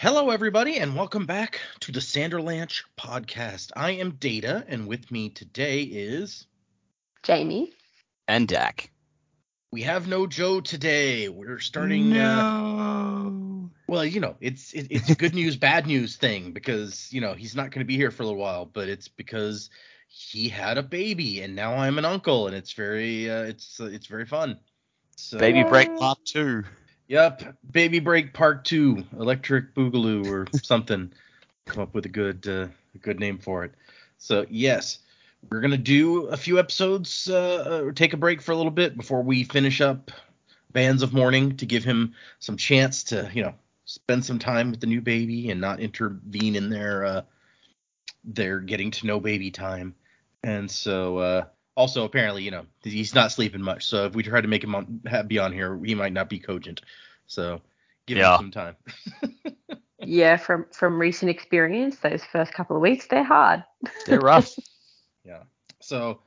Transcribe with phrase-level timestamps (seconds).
[0.00, 3.70] Hello, everybody, and welcome back to the Sanderlanche podcast.
[3.76, 6.46] I am Data, and with me today is
[7.22, 7.74] Jamie.
[8.26, 8.90] And Dak.
[9.70, 11.28] we have no Joe today.
[11.28, 12.16] We're starting.
[12.16, 13.30] Uh,
[13.88, 17.34] well, you know, it's it, it's a good news, bad news thing because you know
[17.34, 19.68] he's not going to be here for a little while, but it's because
[20.08, 23.90] he had a baby, and now I'm an uncle, and it's very uh, it's uh,
[23.92, 24.60] it's very fun.
[25.16, 26.64] So, Baby Break Part 2.
[27.10, 31.12] Yep, Baby Break Part Two, Electric Boogaloo or something.
[31.66, 33.74] Come up with a good uh, a good name for it.
[34.18, 35.00] So yes,
[35.50, 38.96] we're gonna do a few episodes, uh, uh, take a break for a little bit
[38.96, 40.12] before we finish up
[40.72, 43.54] Bands of Mourning to give him some chance to you know
[43.86, 47.22] spend some time with the new baby and not intervene in their uh,
[48.22, 49.96] their getting to know baby time.
[50.44, 54.40] And so uh, also apparently you know he's not sleeping much, so if we try
[54.40, 56.82] to make him on, be on here, he might not be cogent.
[57.30, 57.60] So
[58.06, 58.32] give Yeah.
[58.32, 58.76] him some time.
[60.02, 63.64] Yeah, from from recent experience, those first couple of weeks they're hard.
[64.06, 64.50] They're rough.
[65.26, 65.42] Yeah.
[65.80, 66.20] So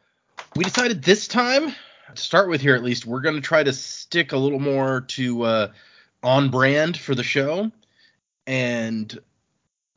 [0.55, 1.73] we decided this time
[2.13, 5.01] to start with here at least we're going to try to stick a little more
[5.01, 5.71] to uh,
[6.21, 7.71] on brand for the show
[8.45, 9.19] and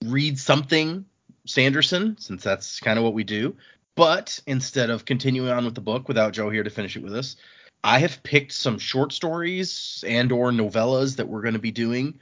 [0.02, 1.04] read something
[1.44, 3.54] Sanderson since that's kind of what we do.
[3.96, 7.14] But instead of continuing on with the book without Joe here to finish it with
[7.14, 7.36] us,
[7.84, 12.18] I have picked some short stories and or novellas that we're going to be doing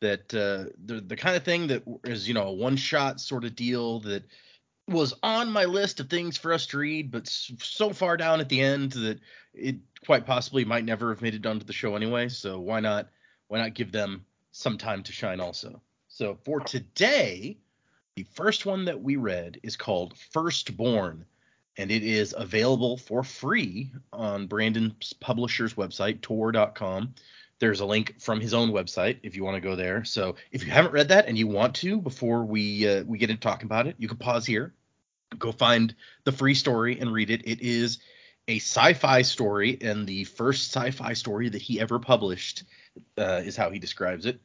[0.00, 3.44] that uh, the the kind of thing that is you know a one shot sort
[3.44, 4.24] of deal that
[4.88, 8.48] was on my list of things for us to read, but so far down at
[8.48, 9.20] the end that
[9.54, 12.28] it quite possibly might never have made it onto the show anyway.
[12.28, 13.08] So why not
[13.48, 15.80] why not give them some time to shine also?
[16.08, 17.58] So for today,
[18.16, 21.24] the first one that we read is called Firstborn,
[21.76, 27.14] and it is available for free on Brandon's publisher's website, tor.com.
[27.58, 30.04] There's a link from his own website if you want to go there.
[30.04, 33.30] So if you haven't read that and you want to before we uh, we get
[33.30, 34.74] into talking about it, you can pause here,
[35.38, 37.42] go find the free story and read it.
[37.44, 37.98] It is
[38.48, 42.64] a sci-fi story, and the first sci-fi story that he ever published
[43.16, 44.40] uh, is how he describes it.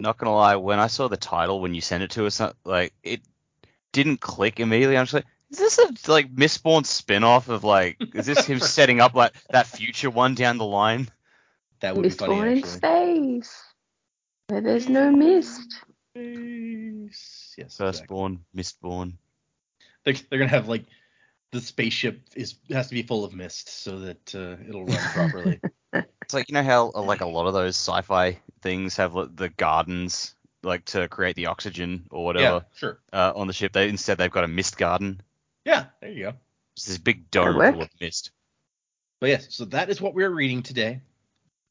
[0.00, 2.52] Not gonna lie, when I saw the title when you sent it to us, uh,
[2.64, 3.20] like it
[3.92, 4.96] didn't click immediately.
[4.96, 9.00] I'm just like, is this a like Mistborn spin-off of like, is this him setting
[9.00, 11.08] up like that future one down the line?
[11.80, 13.62] That would be funny Mistborn in space.
[14.48, 15.82] Where there's no mist.
[16.14, 17.86] Yes, exactly.
[17.86, 19.14] Firstborn, Mistborn.
[20.04, 20.84] They're, they're gonna have like
[21.52, 25.60] the spaceship is has to be full of mist so that uh, it'll run properly.
[26.22, 29.34] It's like you know how uh, like a lot of those sci-fi things have like,
[29.36, 32.42] the gardens like to create the oxygen or whatever.
[32.42, 32.98] yeah, whatever sure.
[33.12, 33.72] uh, on the ship.
[33.72, 35.22] They instead they've got a mist garden.
[35.66, 36.32] Yeah, there you go.
[36.76, 37.74] It's this big dome work.
[37.74, 38.30] full of mist.
[39.20, 41.00] But yes, so that is what we're reading today.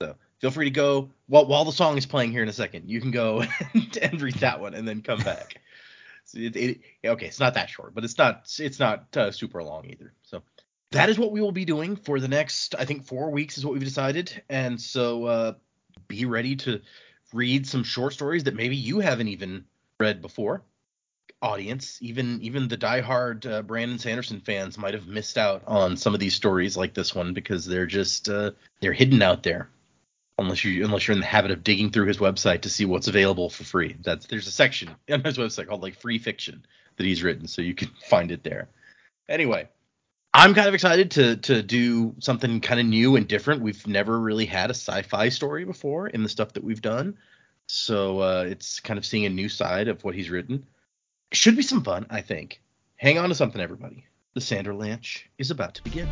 [0.01, 2.89] So feel free to go while while the song is playing here in a second.
[2.89, 3.41] You can go
[3.73, 5.55] and, and read that one and then come back.
[6.27, 9.61] So it, it, okay, it's not that short, but it's not it's not uh, super
[9.61, 10.11] long either.
[10.23, 10.41] So
[10.89, 13.63] that is what we will be doing for the next I think four weeks is
[13.63, 14.41] what we've decided.
[14.49, 15.53] And so uh,
[16.07, 16.81] be ready to
[17.31, 19.65] read some short stories that maybe you haven't even
[19.99, 20.63] read before.
[21.45, 26.15] Audience, even even the diehard uh, Brandon Sanderson fans might have missed out on some
[26.15, 29.69] of these stories like this one because they're just uh, they're hidden out there.
[30.39, 33.07] Unless you unless you're in the habit of digging through his website to see what's
[33.07, 33.95] available for free.
[34.01, 36.65] That's there's a section on his website called like free fiction
[36.97, 38.67] that he's written, so you can find it there.
[39.29, 39.69] Anyway,
[40.33, 43.61] I'm kind of excited to to do something kind of new and different.
[43.61, 47.19] We've never really had a sci-fi story before in the stuff that we've done,
[47.67, 50.65] so uh, it's kind of seeing a new side of what he's written.
[51.31, 52.61] Should be some fun, I think.
[52.97, 54.05] Hang on to something, everybody.
[54.35, 56.07] The Sanderlanche is about to begin.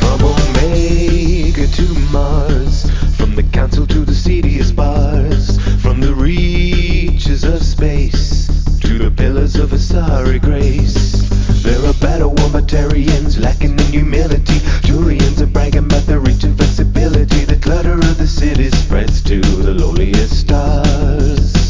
[0.00, 7.62] From Omega to Mars, from the council to the seediest bars, from the reaches of
[7.62, 8.46] space
[8.80, 11.28] to the pillars of a sorry grace.
[11.62, 14.58] There are battle womatarians lacking in humility.
[14.82, 17.44] Turians are bragging about their reach and flexibility.
[17.44, 21.63] The clutter of the city spreads to the lowliest stars.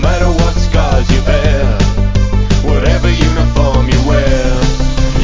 [0.00, 1.64] Matter what scars you bear,
[2.62, 4.44] whatever uniform you wear,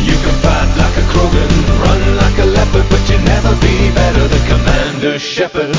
[0.03, 1.53] you can fight like a Krogan,
[1.83, 5.75] run like a leopard, but you never be better than Commander Shepard.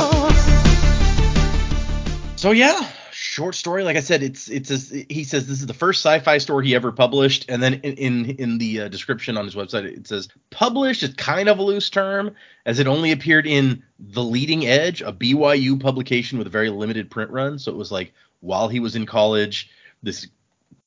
[2.38, 3.84] So yeah, short story.
[3.84, 6.76] Like I said, it's it's a, he says this is the first sci-fi story he
[6.76, 10.28] ever published, and then in in, in the uh, description on his website it says
[10.50, 12.36] published is kind of a loose term,
[12.66, 17.10] as it only appeared in the Leading Edge, a BYU publication with a very limited
[17.10, 17.58] print run.
[17.58, 18.14] So it was like
[18.44, 19.70] while he was in college,
[20.04, 20.28] this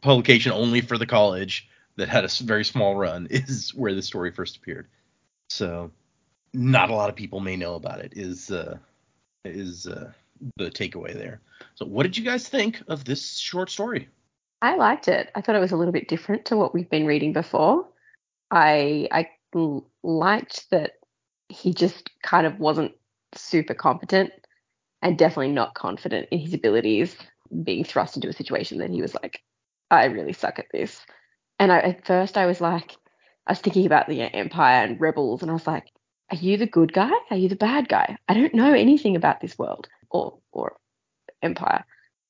[0.03, 4.31] publication only for the college that had a very small run is where the story
[4.31, 4.87] first appeared.
[5.49, 5.91] So
[6.53, 8.13] not a lot of people may know about it.
[8.15, 8.77] Is uh,
[9.45, 10.13] is uh,
[10.57, 11.41] the takeaway there.
[11.77, 14.09] So, what did you guys think of this short story?
[14.61, 15.31] I liked it.
[15.35, 17.87] I thought it was a little bit different to what we've been reading before.
[18.51, 19.09] I
[20.03, 20.93] liked that
[21.49, 22.93] he just kind of wasn't
[23.35, 24.31] super competent
[25.03, 27.17] and definitely not confident in his abilities
[27.63, 29.43] being thrust into a situation Then he was like,
[29.91, 31.01] I really suck at this.
[31.59, 32.97] And I, at first I was like,
[33.47, 35.85] I was thinking about the Empire and rebels, and I was like,
[36.31, 37.13] are you the good guy?
[37.31, 38.19] Are you the bad guy?
[38.29, 40.77] I don't know anything about this world or or
[41.43, 41.85] Empire.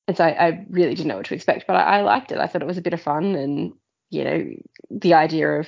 [0.07, 2.37] And so I, I really didn't know what to expect, but I, I liked it.
[2.37, 3.73] I thought it was a bit of fun and,
[4.09, 4.45] you know,
[4.89, 5.67] the idea of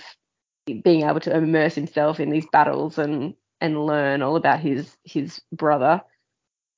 [0.84, 5.42] being able to immerse himself in these battles and and learn all about his his
[5.52, 6.02] brother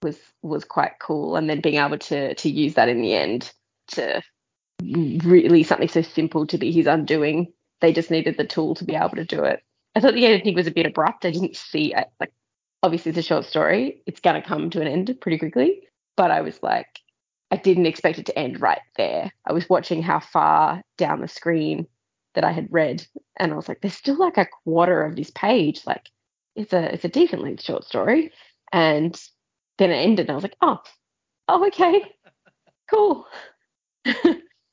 [0.02, 3.52] was was quite cool and then being able to to use that in the end
[3.88, 4.22] to
[4.82, 7.52] really something so simple to be his undoing
[7.82, 9.62] they just needed the tool to be able to do it.
[9.96, 11.26] I thought the editing was a bit abrupt.
[11.26, 12.32] I didn't see it like
[12.84, 14.02] obviously it's a short story.
[14.06, 15.88] It's going to come to an end pretty quickly.
[16.18, 16.88] But i was like
[17.50, 19.32] i didn't expect it to end right there.
[19.46, 21.88] I was watching how far down the screen
[22.34, 23.06] that i had read
[23.38, 25.82] and i was like there's still like a quarter of this page.
[25.86, 26.10] Like
[26.56, 28.32] it's a it's a decent length short story.
[28.72, 29.20] And
[29.82, 30.80] then it ended and I was like, oh,
[31.48, 32.04] oh, okay,
[32.90, 33.26] cool.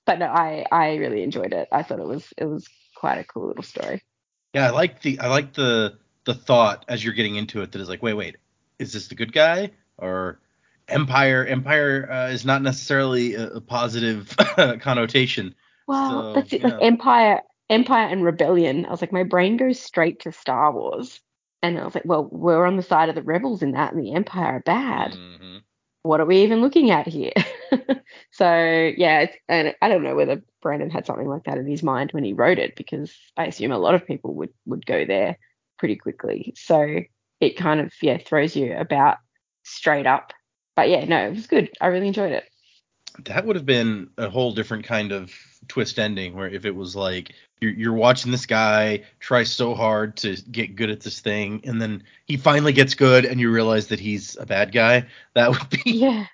[0.07, 1.69] but no, I I really enjoyed it.
[1.73, 4.03] I thought it was it was quite a cool little story.
[4.55, 7.81] Yeah, I like the I like the the thought as you're getting into it that
[7.81, 8.37] is like, wait, wait,
[8.79, 10.41] is this the good guy or
[10.89, 11.45] Empire?
[11.47, 14.35] Empire uh, is not necessarily a, a positive
[14.81, 15.55] connotation.
[15.87, 16.63] Well, So, that's it.
[16.63, 16.69] yeah.
[16.69, 18.87] Like Empire, Empire and Rebellion.
[18.87, 21.21] I was like, my brain goes straight to Star Wars,
[21.63, 24.03] and I was like, well, we're on the side of the rebels in that, and
[24.03, 25.13] the Empire are bad.
[25.13, 25.63] Mhm.
[26.03, 27.33] What are we even looking at here?
[28.31, 31.83] so yeah, it's, and I don't know whether Brandon had something like that in his
[31.83, 35.05] mind when he wrote it, because I assume a lot of people would would go
[35.05, 35.39] there
[35.79, 36.55] pretty quickly.
[36.57, 37.01] So
[37.41, 39.19] it kind of yeah throws you about
[39.65, 40.33] straight up.
[40.77, 41.71] But yeah, no, it was good.
[41.81, 42.45] I really enjoyed it.
[43.25, 45.33] That would have been a whole different kind of
[45.67, 50.17] twist ending where if it was like you're, you're watching this guy try so hard
[50.19, 53.89] to get good at this thing and then he finally gets good and you realize
[53.89, 56.27] that he's a bad guy that would be Yeah,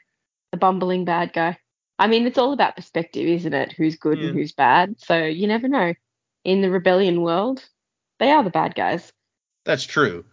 [0.53, 1.59] the bumbling bad guy.
[1.99, 3.73] I mean, it's all about perspective, isn't it?
[3.73, 4.29] Who's good Yeah.
[4.29, 4.97] and who's bad.
[5.01, 5.95] So you never know.
[6.45, 7.65] In the rebellion world,
[8.19, 9.13] they are the bad guys.
[9.65, 10.25] That's true.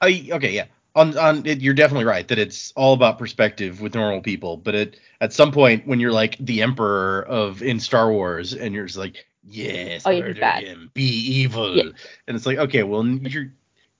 [0.00, 0.66] I okay, yeah.
[0.94, 4.56] On on it, you're definitely right that it's all about perspective with normal people.
[4.56, 8.74] But it at some point when you're like the emperor of in Star Wars and
[8.74, 10.62] you're just like, yes, Oh, murder bad.
[10.64, 11.84] him, be evil, Yeah.
[12.26, 13.52] and it's like, okay, well you're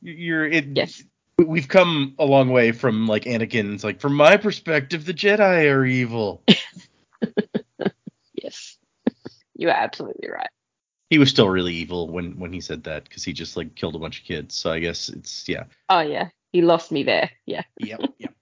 [0.02, 0.66] you're it.
[0.74, 1.02] Yes.
[1.38, 3.74] We've come a long way from like Anakin.
[3.74, 6.42] It's like from my perspective, the Jedi are evil.
[8.34, 8.76] Yes,
[9.54, 10.48] you are absolutely right.
[11.10, 13.94] he was still really evil when when he said that because he just like killed
[13.96, 14.54] a bunch of kids.
[14.54, 15.64] So I guess it's yeah.
[15.88, 17.30] Oh yeah, he lost me there.
[17.46, 17.62] Yeah.
[17.78, 18.00] Yep.
[18.18, 18.32] Yep.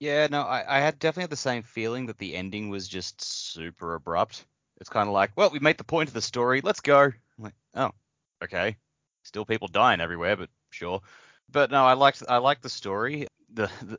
[0.00, 3.22] Yeah, no, I, I had definitely had the same feeling that the ending was just
[3.22, 4.44] super abrupt.
[4.84, 7.04] It's kind of like, well, we made the point of the story, let's go.
[7.04, 7.92] I'm like, oh,
[8.42, 8.76] okay.
[9.22, 11.00] Still people dying everywhere, but sure.
[11.50, 13.26] But no, I liked I liked the story.
[13.54, 13.98] The, the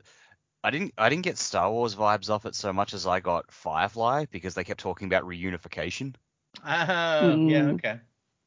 [0.62, 3.50] I didn't I didn't get Star Wars vibes off it so much as I got
[3.50, 6.14] Firefly because they kept talking about reunification.
[6.64, 7.32] Oh, yeah.
[7.32, 7.74] Mm.
[7.74, 7.98] Okay.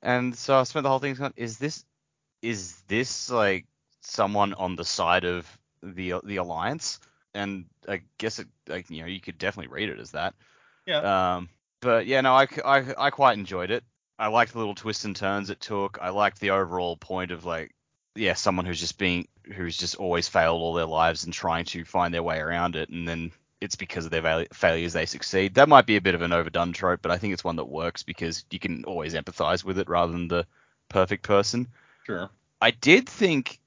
[0.02, 1.84] And so I spent the whole thing going, is this
[2.42, 3.66] is this like
[4.00, 5.46] someone on the side of
[5.84, 7.02] the the alliance?
[7.34, 10.36] And I guess it like you know you could definitely read it as that.
[10.86, 11.36] Yeah.
[11.36, 11.50] Um,
[11.82, 12.48] but yeah, no, I
[12.98, 13.84] I quite enjoyed it.
[14.18, 15.98] I liked the little twists and turns it took.
[16.02, 17.74] I liked the overall point of like
[18.16, 21.86] yeah, someone who's just being who's just always failed all their lives and trying to
[21.86, 23.32] find their way around it, and then
[23.62, 25.56] it's because of their fail- failures they succeed.
[25.56, 27.66] That might be a bit of an overdone trope, but I think it's one that
[27.66, 30.46] works because you can always empathize with it rather than the
[30.90, 31.68] perfect person.
[32.06, 32.30] Sure.
[32.62, 33.60] I did think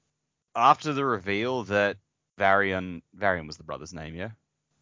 [0.55, 1.97] after the reveal that
[2.37, 4.29] Varian Varian was the brother's name, yeah,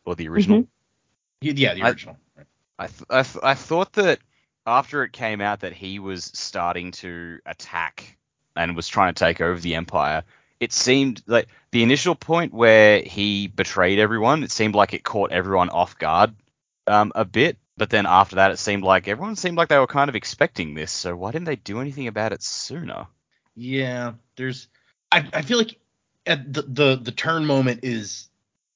[0.05, 0.59] or the original.
[1.41, 2.15] Y- Yeah, the original.
[2.15, 2.30] I,
[3.09, 4.19] I, th- I thought that
[4.65, 8.17] after it came out that he was starting to attack
[8.55, 10.23] and was trying to take over the empire,
[10.59, 15.31] it seemed like the initial point where he betrayed everyone, it seemed like it caught
[15.31, 16.33] everyone off guard
[16.87, 17.57] um, a bit.
[17.77, 20.75] But then after that, it seemed like everyone seemed like they were kind of expecting
[20.75, 20.91] this.
[20.91, 23.07] So why didn't they do anything about it sooner?
[23.55, 24.67] Yeah, there's.
[25.11, 25.77] I I feel like
[26.25, 28.29] at the the the turn moment is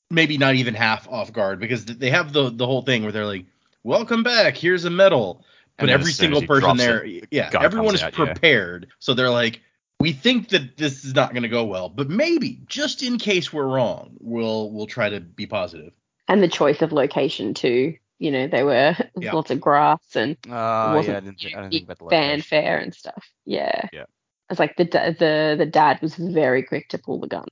[0.09, 3.25] maybe not even half off guard because they have the the whole thing where they're
[3.27, 3.45] like,
[3.86, 4.58] "Welcome back.
[4.58, 5.46] Here's a medal."
[5.77, 8.25] But every as soon as single person there, it, yeah, gun everyone is out, yeah.
[8.25, 8.88] prepared.
[9.00, 9.62] So they're like,
[10.00, 13.51] "We think that this is not going to go well, but maybe just in case
[13.54, 15.94] we're wrong, we'll we'll try to be positive."
[16.27, 17.96] And the choice of location too.
[18.18, 19.34] You know, there were Yeah.
[19.34, 22.00] lots of grass and Oh uh, wasn't yeah, I didn't, thi- I didn't think about
[22.00, 23.30] the fanfare and stuff.
[23.46, 23.89] Yeah.
[23.92, 24.06] Yeah.
[24.50, 27.48] It's like the the the dad was very quick to pull the gun.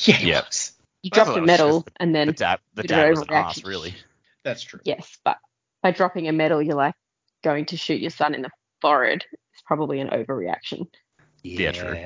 [0.00, 0.14] Yeah.
[0.16, 0.42] he Yeah.
[1.02, 3.94] You dropped a medal the- and then The dad, the dad was an ass, really.
[4.42, 4.80] That's true.
[4.84, 5.36] yes, but
[5.82, 6.94] by dropping a medal, you're like
[7.42, 9.24] going to shoot your son in the forehead.
[9.32, 10.88] It's probably an overreaction.
[11.42, 11.98] Yeah, true.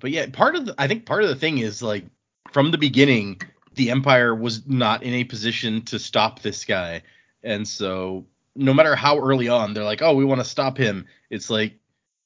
[0.00, 2.04] But yeah, part of the I think part of the thing is like
[2.52, 3.40] from the beginning,
[3.74, 7.02] the Empire was not in a position to stop this guy.
[7.42, 11.06] And so no matter how early on they're like, "Oh, we want to stop him."
[11.30, 11.74] It's like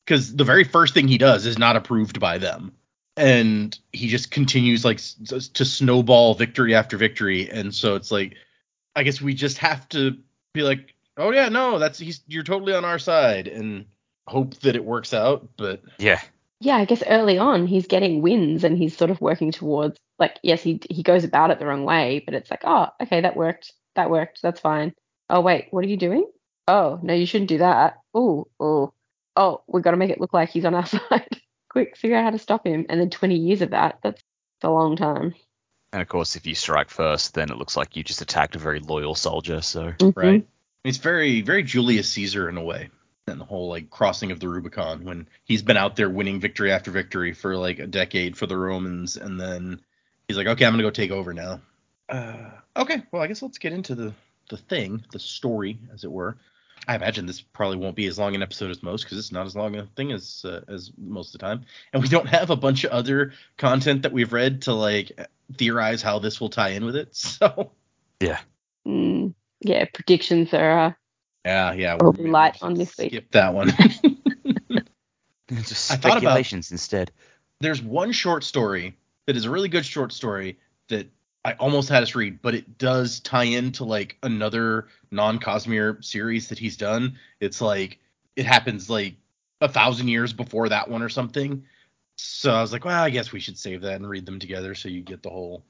[0.06, 2.72] cuz the very first thing he does is not approved by them.
[3.16, 7.50] And he just continues like s- to snowball victory after victory.
[7.50, 8.36] And so it's like
[8.96, 10.18] I guess we just have to
[10.52, 13.86] be like, "Oh yeah, no, that's he's you're totally on our side." And
[14.26, 16.20] hope that it works out, but Yeah.
[16.60, 20.38] Yeah, I guess early on he's getting wins and he's sort of working towards like
[20.42, 23.36] yes, he he goes about it the wrong way, but it's like, oh, okay, that
[23.36, 23.72] worked.
[23.94, 24.42] That worked.
[24.42, 24.92] That's fine.
[25.30, 26.26] Oh wait, what are you doing?
[26.68, 27.98] Oh, no, you shouldn't do that.
[28.14, 28.92] Oh, oh.
[29.36, 31.40] Oh, we've got to make it look like he's on our side.
[31.70, 32.84] Quick, figure out how to stop him.
[32.88, 34.22] And then 20 years of that, that's
[34.62, 35.34] a long time.
[35.92, 38.58] And of course, if you strike first, then it looks like you just attacked a
[38.58, 39.62] very loyal soldier.
[39.62, 40.12] So Mhm.
[40.16, 40.46] right?
[40.84, 42.90] It's very, very Julius Caesar in a way,
[43.26, 46.70] and the whole like crossing of the Rubicon when he's been out there winning victory
[46.72, 49.80] after victory for like a decade for the Romans, and then
[50.28, 51.60] he's like, okay, I'm gonna go take over now.
[52.08, 54.14] Uh, okay, well, I guess let's get into the
[54.50, 56.38] the thing, the story, as it were.
[56.88, 59.46] I imagine this probably won't be as long an episode as most because it's not
[59.46, 62.48] as long a thing as uh, as most of the time, and we don't have
[62.50, 65.12] a bunch of other content that we've read to like
[65.58, 67.14] theorize how this will tie in with it.
[67.14, 67.72] So
[68.86, 70.78] Mm, yeah, predictions are.
[70.86, 70.92] Uh,
[71.44, 73.10] yeah, yeah, We'll we- be light on this week.
[73.10, 73.68] Skip that one.
[75.50, 77.10] just I thought about- speculations instead.
[77.60, 81.06] there's one short story that is a really good short story that
[81.48, 86.58] I almost had us read, but it does tie into like another non-Cosmere series that
[86.58, 87.18] he's done.
[87.40, 87.98] It's like
[88.36, 89.14] it happens like
[89.60, 91.64] a thousand years before that one or something.
[92.16, 94.74] So I was like, well, I guess we should save that and read them together
[94.74, 95.64] so you get the whole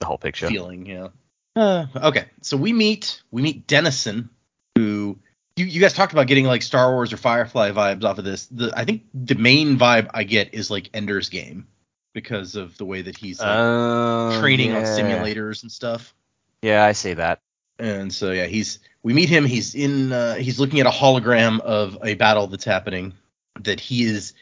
[0.00, 0.48] The whole picture.
[0.48, 0.86] feeling.
[0.86, 1.08] Yeah.
[1.56, 4.30] Uh, okay, so we meet we meet Dennison,
[4.76, 5.18] who
[5.56, 8.46] you, you guys talked about getting like Star Wars or Firefly vibes off of this.
[8.46, 11.66] The I think the main vibe I get is like Ender's Game
[12.12, 16.14] because of the way that he's like, Oh, training on simulators and stuff.
[16.62, 17.40] Yeah, I see that.
[17.78, 19.44] And so yeah, he's we meet him.
[19.44, 23.14] He's in uh, he's looking at a hologram of a battle that's happening.
[23.60, 24.34] That he is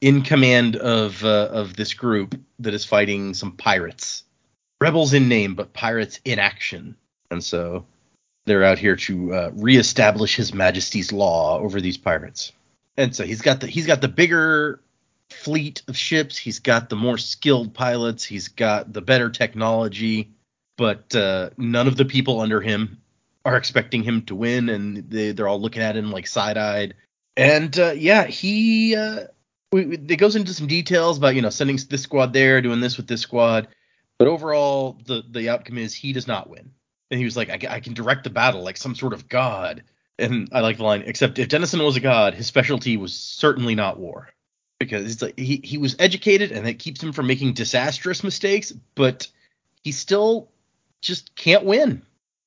[0.00, 4.24] in command of uh, of this group that is fighting some pirates,
[4.80, 6.96] rebels in name but pirates in action.
[7.30, 7.86] And so
[8.44, 12.52] they're out here to uh, reestablish His Majesty's law over these pirates.
[12.96, 14.80] And so he's got the he's got the bigger
[15.30, 16.36] fleet of ships.
[16.36, 18.24] He's got the more skilled pilots.
[18.24, 20.34] He's got the better technology
[20.76, 23.00] but uh, none of the people under him
[23.44, 26.94] are expecting him to win, and they, they're all looking at him like side-eyed.
[27.36, 29.24] And uh, yeah, he uh,
[29.72, 32.96] we, it goes into some details about you know sending this squad there, doing this
[32.96, 33.68] with this squad,
[34.18, 36.70] but overall the the outcome is he does not win.
[37.10, 39.84] And he was like, I, I can direct the battle like some sort of god.
[40.18, 43.74] And I like the line, except if Dennison was a god, his specialty was certainly
[43.74, 44.33] not war.
[44.78, 48.72] Because it's like he, he was educated and that keeps him from making disastrous mistakes,
[48.94, 49.28] but
[49.82, 50.50] he still
[51.00, 52.02] just can't win.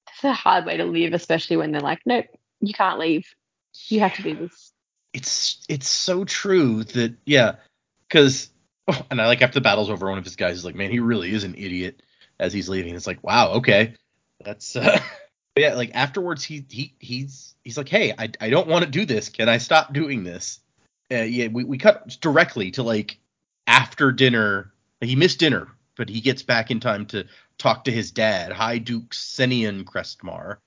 [0.09, 2.25] it's a hard way to live, especially when they're like, nope,
[2.59, 3.27] you can't leave.
[3.87, 4.73] You have to do this.
[5.13, 7.55] It's it's so true that yeah,
[8.07, 8.49] because
[8.87, 10.91] oh, and I like after the battle's over, one of his guys is like, man,
[10.91, 12.01] he really is an idiot
[12.39, 12.95] as he's leaving.
[12.95, 13.93] It's like, wow, okay,
[14.43, 14.99] that's uh,
[15.55, 15.75] but yeah.
[15.75, 19.29] Like afterwards, he he he's he's like, hey, I I don't want to do this.
[19.29, 20.59] Can I stop doing this?
[21.11, 23.19] Uh, yeah, we we cut directly to like
[23.65, 24.73] after dinner.
[25.01, 27.25] He missed dinner, but he gets back in time to
[27.57, 30.57] talk to his dad, High Duke Senian Crestmar.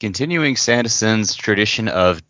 [0.00, 2.22] Continuing Sanderson's tradition of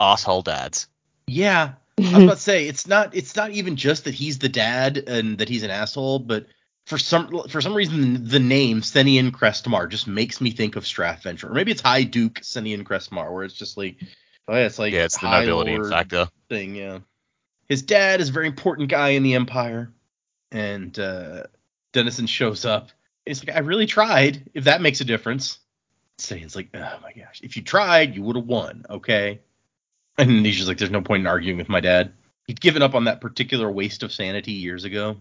[0.00, 0.88] asshole dads.
[1.26, 4.48] Yeah, I was about to say it's not it's not even just that he's the
[4.48, 6.46] dad and that he's an asshole, but
[6.86, 11.22] for some for some reason the name Senian Crestmar just makes me think of Straff
[11.22, 11.48] Venture.
[11.48, 13.96] Or maybe it's High Duke Senian Crestmar, where it's just like
[14.48, 16.28] oh yeah, it's like yeah, it's the nobility factor.
[16.48, 16.98] thing, yeah.
[17.68, 19.92] His dad is a very important guy in the Empire,
[20.50, 21.44] and uh,
[21.92, 22.90] Dennison shows up.
[23.26, 24.50] He's like, I really tried.
[24.54, 25.58] If that makes a difference,
[26.18, 29.40] Senian's like, oh my gosh, if you tried, you would have won, okay?
[30.16, 32.12] And he's just like, there's no point in arguing with my dad.
[32.46, 35.18] He'd given up on that particular waste of sanity years ago.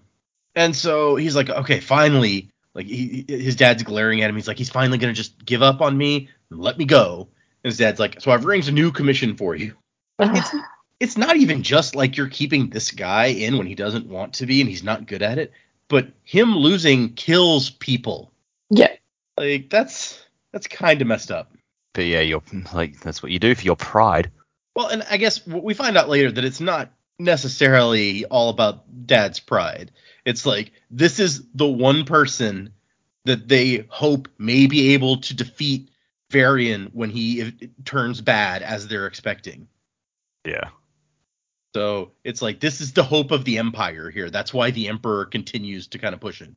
[0.55, 4.35] And so he's like, okay, finally, like he, his dad's glaring at him.
[4.35, 7.27] He's like, he's finally gonna just give up on me and let me go.
[7.67, 9.75] And his dad's like, so I've arranged a new commission for you.
[10.19, 10.55] It's
[11.01, 14.45] it's not even just like you're keeping this guy in when he doesn't want to
[14.45, 15.51] be and he's not good at it,
[15.89, 18.31] but him losing kills people.
[18.69, 18.93] yeah.
[19.37, 21.51] Like that's that's kind of messed up.
[21.93, 22.41] But yeah, you're
[22.73, 24.31] like that's what you do for your pride.
[24.73, 29.41] Well, and I guess we find out later that it's not necessarily all about dad's
[29.41, 29.91] pride.
[30.23, 32.71] It's like this is the one person
[33.25, 35.89] that they hope may be able to defeat
[36.31, 39.67] Varian when he turns bad as they're expecting.
[40.45, 40.69] Yeah.
[41.73, 44.29] So it's like this is the hope of the empire here.
[44.29, 46.49] That's why the emperor continues to kind of push it.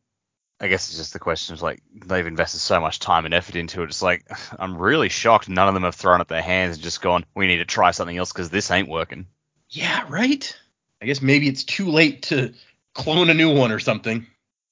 [0.61, 3.57] I guess it's just the question of like they've invested so much time and effort
[3.57, 3.85] into it.
[3.85, 4.27] It's like
[4.59, 7.47] I'm really shocked none of them have thrown up their hands and just gone, we
[7.47, 9.27] need to try something else because this ain't working.
[9.69, 10.57] Yeah, right.
[11.01, 12.53] I guess maybe it's too late to
[12.95, 14.27] clone a new one or something.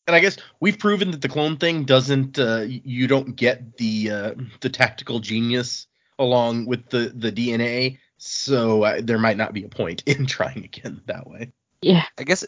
[0.08, 2.38] And I guess we've proven that the clone thing doesn't.
[2.38, 5.86] Uh, you don't get the uh, the tactical genius
[6.18, 7.98] along with the the DNA.
[8.16, 11.52] So uh, there might not be a point in trying again that way.
[11.82, 12.04] Yeah.
[12.18, 12.44] I guess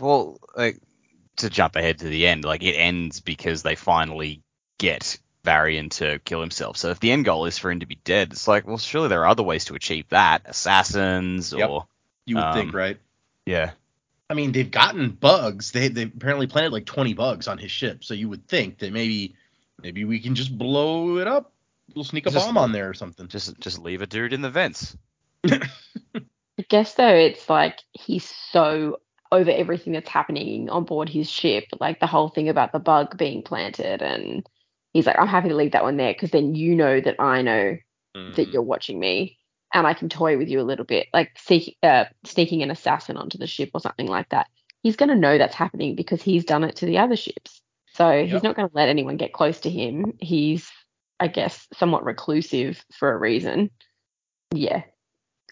[0.00, 0.80] well, like
[1.36, 4.42] to jump ahead to the end, like it ends because they finally
[4.78, 6.76] get Varian to kill himself.
[6.76, 9.08] So if the end goal is for him to be dead, it's like, well, surely
[9.08, 11.70] there are other ways to achieve that, assassins Yep.
[11.70, 11.86] or
[12.26, 12.98] You would think, Um, right?
[13.46, 13.72] yeah,
[14.30, 15.70] I mean, they've gotten bugs.
[15.72, 18.04] They they apparently planted like 20 bugs on his ship.
[18.04, 19.34] So you would think that maybe
[19.82, 21.52] maybe we can just blow it up.
[21.94, 23.28] We'll sneak a Just- bomb on there or something.
[23.28, 24.96] just just leave a dude in the vents.
[25.44, 29.00] I guess though it's like he's so
[29.32, 33.18] over everything that's happening on board his ship, like the whole thing about the bug
[33.18, 34.46] being planted, and
[34.92, 37.42] he's like, I'm happy to leave that one there because then you know that I
[37.42, 37.76] know
[38.16, 38.34] Mm-hmm.
[38.34, 39.38] that you're watching me,
[39.74, 43.16] and I can toy with you a little bit, like seek, uh, sneaking an assassin
[43.16, 44.46] onto the ship or something like that.
[44.82, 47.60] He's gonna know that's happening because he's done it to the other ships.
[47.94, 48.28] So Yep.
[48.28, 50.16] he's not gonna let anyone get close to him.
[50.20, 50.70] He's,
[51.18, 53.70] I guess, somewhat reclusive for a reason.
[54.52, 54.84] Yeah.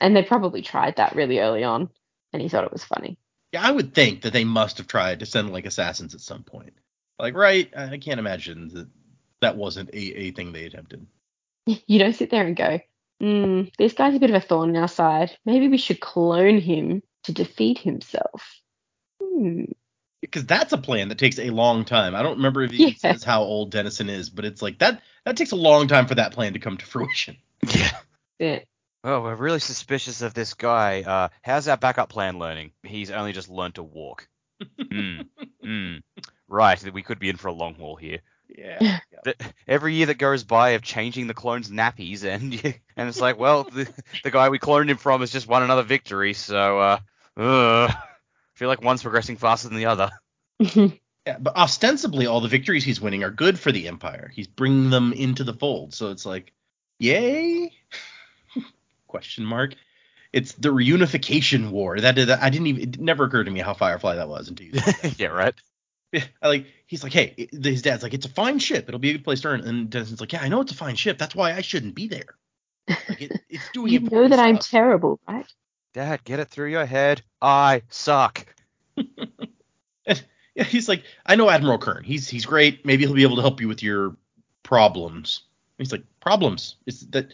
[0.01, 1.91] And they probably tried that really early on
[2.33, 3.19] and he thought it was funny.
[3.53, 6.43] Yeah, I would think that they must have tried to send like assassins at some
[6.43, 6.73] point.
[7.19, 7.71] Like, right?
[7.77, 8.89] I I can't imagine that
[9.41, 11.07] that wasn't a, a thing they attempted.
[11.87, 12.81] You don't sit there and go,
[13.23, 15.37] hmm, this guy's a bit of a thorn in our side.
[15.47, 18.61] Maybe we should clone him to defeat himself.
[19.23, 19.65] Hmm.
[20.21, 22.15] Because that's a plan that takes a long time.
[22.15, 22.95] I don't remember if he Yeah.
[22.97, 26.17] says how old Dennison is, but it's like that that takes a long time for
[26.17, 27.37] that plan to come to fruition.
[27.75, 27.91] Yeah.
[28.41, 28.59] Yeah.
[29.05, 31.03] Oh, we're really suspicious of this guy.
[31.03, 32.73] Uh, how's our backup plan learning?
[32.83, 34.29] He's only just learned to walk.
[34.91, 35.23] Hmm.
[35.63, 35.97] Hmm.
[36.49, 38.19] Right, we could be in for a long haul here.
[38.59, 38.99] Yeah.
[39.25, 39.35] The,
[39.69, 42.53] every year that goes by of changing the clone's nappies, and
[42.97, 43.89] and it's like, well, the,
[44.25, 46.99] the guy we cloned him from has just won another victory, so uh,
[47.37, 47.97] uh, I
[48.55, 50.11] feel like one's progressing faster than the other.
[51.25, 54.33] Yeah, but ostensibly all the victories he's winning are good for the Empire.
[54.35, 55.95] He's bringing them into the fold.
[55.95, 56.53] So it's like,
[56.99, 57.71] yay?
[59.07, 59.77] Question mark.
[60.33, 62.01] It's the reunification war.
[62.01, 62.83] That did, I didn't even.
[62.83, 64.81] It never occurred to me how Firefly that was until you.
[65.17, 65.55] yeah, right.
[66.13, 68.87] Yeah, I like he's like, hey, his dad's like, it's a fine ship.
[68.89, 69.63] It'll be a good place to earn.
[69.63, 71.19] And Dennison's like, yeah, I know it's a fine ship.
[71.19, 72.37] That's why I shouldn't be there.
[73.09, 75.47] Like it, it's doing you know important that I'm terrible, right?
[75.95, 77.23] Dad, get it through your head.
[77.41, 78.47] I suck.
[78.97, 82.05] yeah, he's like, I know Admiral Kern.
[82.05, 82.85] He's he's great.
[82.85, 84.17] Maybe he'll be able to help you with your
[84.63, 85.43] problems.
[85.79, 86.77] He's like, problems?
[86.87, 87.33] Is that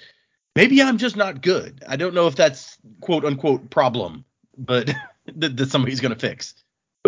[0.56, 1.82] maybe I'm just not good.
[1.86, 4.24] I don't know if that's quote unquote problem,
[4.56, 4.90] but
[5.34, 6.54] that, that somebody's gonna fix.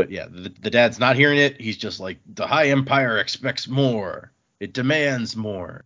[0.01, 1.61] But yeah, the, the dad's not hearing it.
[1.61, 4.33] He's just like, the High Empire expects more.
[4.59, 5.85] It demands more.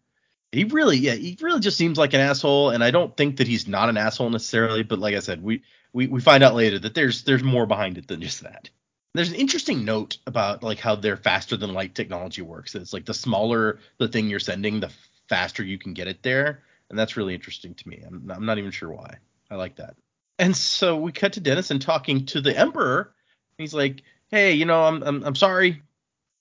[0.52, 3.48] He really, yeah, he really just seems like an asshole, and I don't think that
[3.48, 4.84] he's not an asshole necessarily.
[4.84, 7.98] But like I said, we we, we find out later that there's there's more behind
[7.98, 8.70] it than just that.
[9.14, 12.76] There's an interesting note about like how their faster than light technology works.
[12.76, 14.92] It's like the smaller the thing you're sending, the
[15.28, 18.04] faster you can get it there, and that's really interesting to me.
[18.06, 19.16] I'm, I'm not even sure why.
[19.50, 19.96] I like that.
[20.38, 23.12] And so we cut to Dennison talking to the Emperor.
[23.58, 25.82] He's like, "Hey, you know, I'm I'm, I'm sorry,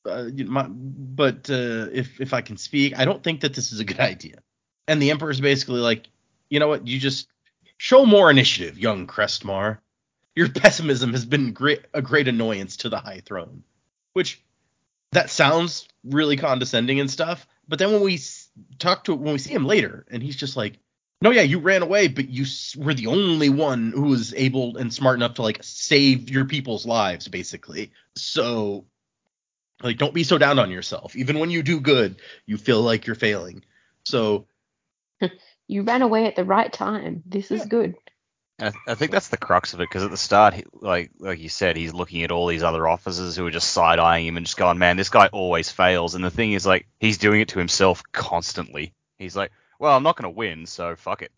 [0.05, 3.79] uh, my, but uh, if if I can speak, I don't think that this is
[3.79, 4.37] a good idea."
[4.87, 6.07] And the Emperor's basically like,
[6.49, 6.87] "You know what?
[6.87, 7.27] You just
[7.77, 9.79] show more initiative, young Crestmar.
[10.35, 13.63] Your pessimism has been great, a great annoyance to the High Throne."
[14.13, 14.43] Which
[15.11, 18.19] that sounds really condescending and stuff, but then when we
[18.79, 20.79] talk to when we see him later, and he's just like,
[21.23, 22.45] "No, yeah, you ran away, but you
[22.77, 26.85] were the only one who was able and smart enough to like save your people's
[26.85, 27.91] lives, basically.
[28.15, 28.85] So,
[29.81, 31.15] like, don't be so down on yourself.
[31.15, 33.63] Even when you do good, you feel like you're failing.
[34.05, 34.47] So,
[35.67, 37.23] You ran away at the right time.
[37.25, 37.95] This is good.
[38.59, 41.11] And I, I think that's the crux of it because at the start, he, like
[41.19, 44.27] like you said, he's looking at all these other officers who are just side eyeing
[44.27, 47.17] him and just going, "Man, this guy always fails." And the thing is, like, he's
[47.17, 48.93] doing it to himself constantly.
[49.17, 51.31] He's like, "Well, I'm not going to win, so fuck it."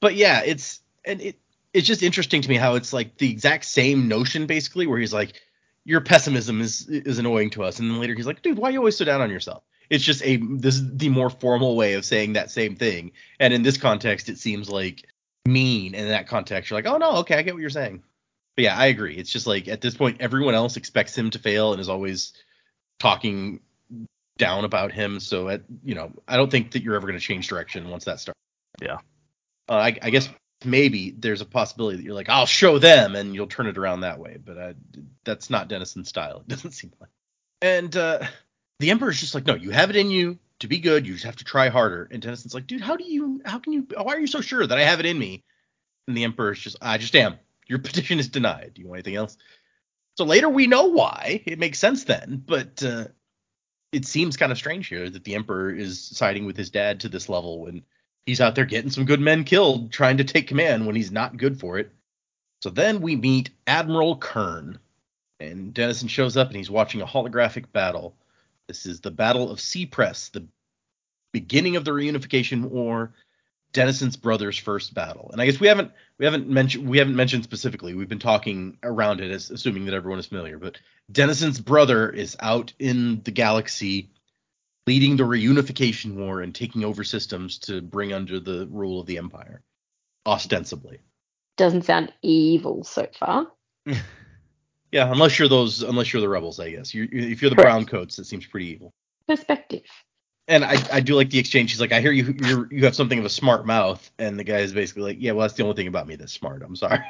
[0.00, 1.38] but yeah, it's and it
[1.72, 5.12] it's just interesting to me how it's like the exact same notion basically, where he's
[5.12, 5.34] like,
[5.84, 8.72] your pessimism is is annoying to us, and then later he's like, dude, why are
[8.72, 9.62] you always so down on yourself?
[9.88, 13.52] It's just a this is the more formal way of saying that same thing, and
[13.52, 15.06] in this context, it seems like
[15.46, 15.94] mean.
[15.94, 18.02] And in that context, you're like, oh no, okay, I get what you're saying.
[18.56, 19.14] But yeah, I agree.
[19.16, 22.32] It's just like at this point, everyone else expects him to fail and is always
[22.98, 23.60] talking
[24.40, 25.20] down about him.
[25.20, 28.06] So at, you know, I don't think that you're ever going to change direction once
[28.06, 28.38] that starts.
[28.82, 28.98] Yeah.
[29.68, 30.28] Uh, I, I guess
[30.64, 34.00] maybe there's a possibility that you're like, I'll show them, and you'll turn it around
[34.00, 34.36] that way.
[34.44, 34.72] But uh,
[35.24, 36.40] that's not Dennison's style.
[36.40, 37.10] It doesn't seem like.
[37.62, 38.26] And uh,
[38.80, 41.06] the Emperor's just like, no, you have it in you to be good.
[41.06, 42.08] You just have to try harder.
[42.10, 44.66] And Dennison's like, dude, how do you, how can you, why are you so sure
[44.66, 45.44] that I have it in me?
[46.08, 47.38] And the Emperor's just, I just am.
[47.68, 48.72] Your petition is denied.
[48.74, 49.36] Do you want anything else?
[50.16, 51.42] So later we know why.
[51.46, 53.06] It makes sense then, but uh,
[53.92, 57.08] it seems kind of strange here that the Emperor is siding with his dad to
[57.08, 57.82] this level when
[58.26, 61.36] he's out there getting some good men killed trying to take command when he's not
[61.36, 61.92] good for it.
[62.62, 64.78] So then we meet Admiral Kern,
[65.40, 68.14] and Dennison shows up and he's watching a holographic battle.
[68.68, 70.46] This is the Battle of Seapress, the
[71.32, 73.14] beginning of the reunification war,
[73.72, 75.30] Dennison's brother's first battle.
[75.32, 77.94] And I guess we haven't we haven't mentioned we haven't mentioned specifically.
[77.94, 80.78] We've been talking around it as assuming that everyone is familiar, but
[81.10, 84.10] Dennison's brother is out in the galaxy
[84.86, 89.18] leading the reunification war and taking over systems to bring under the rule of the
[89.18, 89.62] empire
[90.26, 90.98] ostensibly.
[91.56, 93.46] Doesn't sound evil so far.
[94.92, 96.92] Yeah, unless you're those unless you're the rebels, I guess.
[96.92, 97.66] You if you're the Correct.
[97.66, 98.92] brown coats, it seems pretty evil.
[99.28, 99.84] Perspective.
[100.50, 101.70] And I, I do like the exchange.
[101.70, 104.44] She's like, I hear you you you have something of a smart mouth, and the
[104.44, 106.62] guy is basically like, yeah, well, that's the only thing about me that's smart.
[106.62, 106.98] I'm sorry.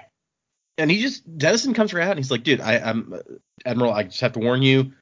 [0.79, 3.21] And he just Dennison comes right out and he's like, dude, I, I'm
[3.67, 3.93] Admiral.
[3.93, 4.93] I just have to warn you,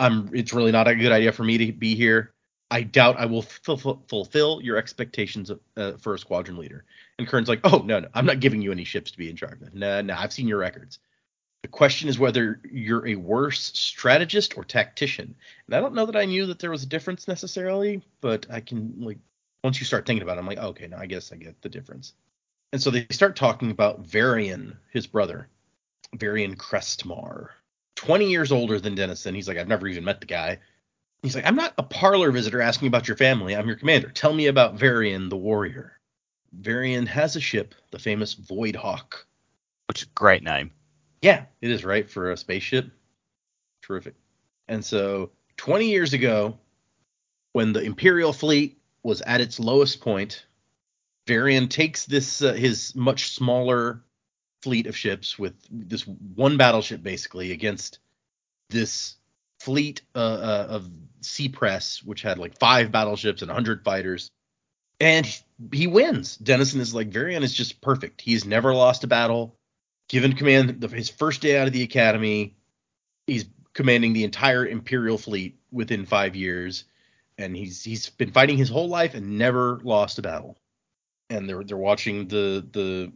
[0.00, 0.28] I'm.
[0.34, 2.32] It's really not a good idea for me to be here.
[2.70, 6.84] I doubt I will fulfill, fulfill your expectations of, uh, for a squadron leader.
[7.18, 9.36] And Kern's like, oh no, no, I'm not giving you any ships to be in
[9.36, 9.74] charge of.
[9.74, 10.98] No, no, I've seen your records.
[11.62, 15.34] The question is whether you're a worse strategist or tactician.
[15.66, 18.60] And I don't know that I knew that there was a difference necessarily, but I
[18.60, 19.18] can like
[19.62, 21.68] once you start thinking about it, I'm like, okay, now I guess I get the
[21.68, 22.14] difference.
[22.72, 25.48] And so they start talking about Varian, his brother,
[26.14, 27.48] Varian Crestmar,
[27.96, 29.34] 20 years older than Denison.
[29.34, 30.58] He's like, I've never even met the guy.
[31.22, 33.54] He's like, I'm not a parlor visitor asking about your family.
[33.54, 34.08] I'm your commander.
[34.08, 35.98] Tell me about Varian the warrior.
[36.52, 39.26] Varian has a ship, the famous Void Hawk.
[39.88, 40.70] Which is a great name.
[41.22, 42.90] Yeah, it is right for a spaceship.
[43.82, 44.14] Terrific.
[44.68, 46.58] And so 20 years ago,
[47.52, 50.46] when the Imperial fleet was at its lowest point,
[51.26, 54.02] Varian takes this uh, his much smaller
[54.62, 57.98] fleet of ships with this one battleship basically against
[58.68, 59.16] this
[59.58, 64.30] fleet uh, uh, of Sea Press, which had like five battleships and 100 fighters.
[64.98, 66.36] And he, he wins.
[66.36, 68.20] Denison is like, Varian is just perfect.
[68.20, 69.56] He's never lost a battle
[70.10, 72.56] given command the, his first day out of the academy.
[73.28, 76.84] He's commanding the entire Imperial fleet within five years,
[77.38, 80.58] and he's he's been fighting his whole life and never lost a battle.
[81.30, 83.12] And they're they're watching the the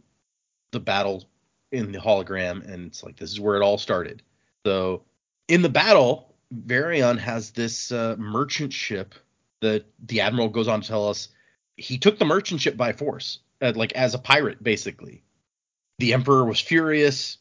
[0.71, 1.25] the battle
[1.73, 4.23] in the hologram, and it's like this is where it all started.
[4.65, 5.03] So
[5.49, 9.15] in the battle, Varian has this uh, merchant ship
[9.59, 11.27] that the admiral goes on to tell us
[11.75, 15.24] he took the merchant ship by force, uh, like as a pirate, basically.
[15.97, 17.37] The emperor was furious.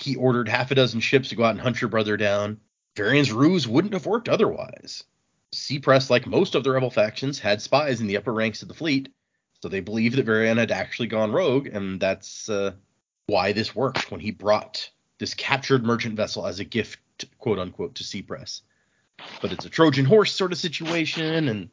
[0.00, 2.60] He ordered half a dozen ships to go out and hunt your brother down.
[2.96, 5.04] Varian's ruse wouldn't have worked otherwise.
[5.52, 8.68] Sea Press, like most of the rebel factions, had spies in the upper ranks of
[8.68, 9.12] the fleet,
[9.60, 12.72] so they believed that Varian had actually gone rogue, and that's uh,
[13.26, 16.98] why this worked when he brought this captured merchant vessel as a gift,
[17.38, 18.62] quote unquote, to Sea Press.
[19.42, 21.68] But it's a Trojan horse sort of situation, and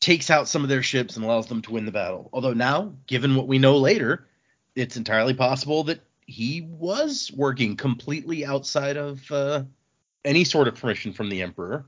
[0.00, 2.30] takes out some of their ships and allows them to win the battle.
[2.32, 4.26] Although now, given what we know later,
[4.74, 9.64] it's entirely possible that he was working completely outside of uh,
[10.24, 11.86] any sort of permission from the emperor.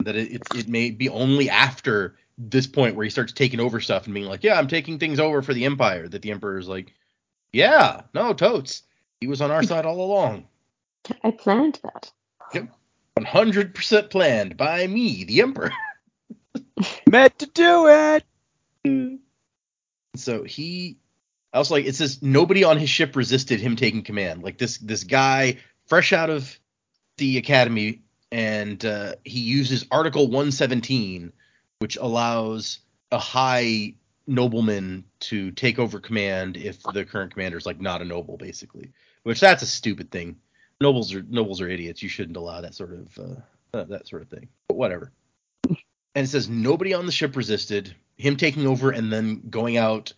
[0.00, 3.80] That it, it it may be only after this point where he starts taking over
[3.80, 6.58] stuff and being like, "Yeah, I'm taking things over for the empire." That the emperor
[6.58, 6.92] is like,
[7.52, 8.82] "Yeah, no, totes,
[9.20, 10.46] he was on our side all along."
[11.22, 12.12] I planned that.
[12.52, 12.68] Yep,
[13.18, 15.72] 100% planned by me, the emperor.
[17.08, 17.86] Meant to do
[18.84, 19.16] it.
[20.16, 20.98] So he
[21.56, 24.42] I also like it says nobody on his ship resisted him taking command.
[24.42, 26.60] Like this this guy fresh out of
[27.16, 31.32] the academy and uh, he uses Article 117,
[31.78, 33.94] which allows a high
[34.26, 38.92] nobleman to take over command if the current commander is like not a noble, basically.
[39.22, 40.36] Which that's a stupid thing.
[40.78, 42.02] Nobles are nobles are idiots.
[42.02, 43.18] You shouldn't allow that sort of
[43.72, 44.46] uh, that sort of thing.
[44.68, 45.10] But whatever.
[45.70, 50.12] And it says nobody on the ship resisted him taking over and then going out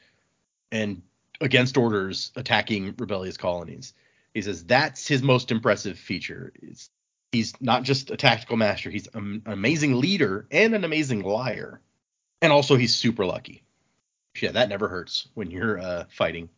[0.72, 1.02] and
[1.40, 3.94] against orders attacking rebellious colonies.
[4.34, 6.52] He says that's his most impressive feature.
[6.62, 6.90] It's,
[7.32, 11.80] he's not just a tactical master, he's an amazing leader and an amazing liar.
[12.40, 13.62] And also he's super lucky.
[14.40, 16.48] Yeah, that never hurts when you're uh, fighting.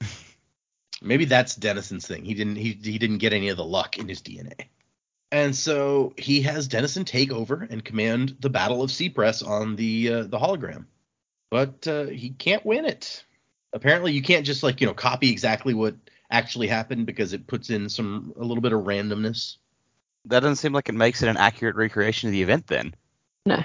[1.02, 2.24] Maybe that's Dennison's thing.
[2.24, 4.66] He didn't he, he didn't get any of the luck in his DNA.
[5.30, 10.12] And so he has Dennison take over and command the Battle of Seapress on the
[10.12, 10.84] uh, the hologram,
[11.50, 13.24] but uh, he can't win it.
[13.72, 15.94] Apparently, you can't just like you know copy exactly what
[16.30, 19.56] actually happened because it puts in some a little bit of randomness.
[20.26, 22.94] That doesn't seem like it makes it an accurate recreation of the event then.
[23.46, 23.62] No.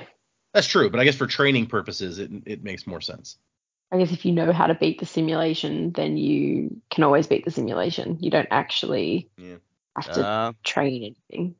[0.53, 3.37] That's true, but I guess for training purposes, it it makes more sense.
[3.91, 7.45] I guess if you know how to beat the simulation, then you can always beat
[7.45, 8.17] the simulation.
[8.21, 9.57] You don't actually Yeah.
[9.95, 11.55] have to Uh, train anything.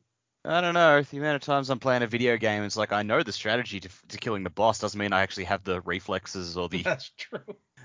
[0.48, 1.02] I don't know.
[1.02, 3.80] The amount of times I'm playing a video game, it's like I know the strategy
[3.82, 7.12] to, to killing the boss doesn't mean I actually have the reflexes or the That's
[7.18, 7.40] true.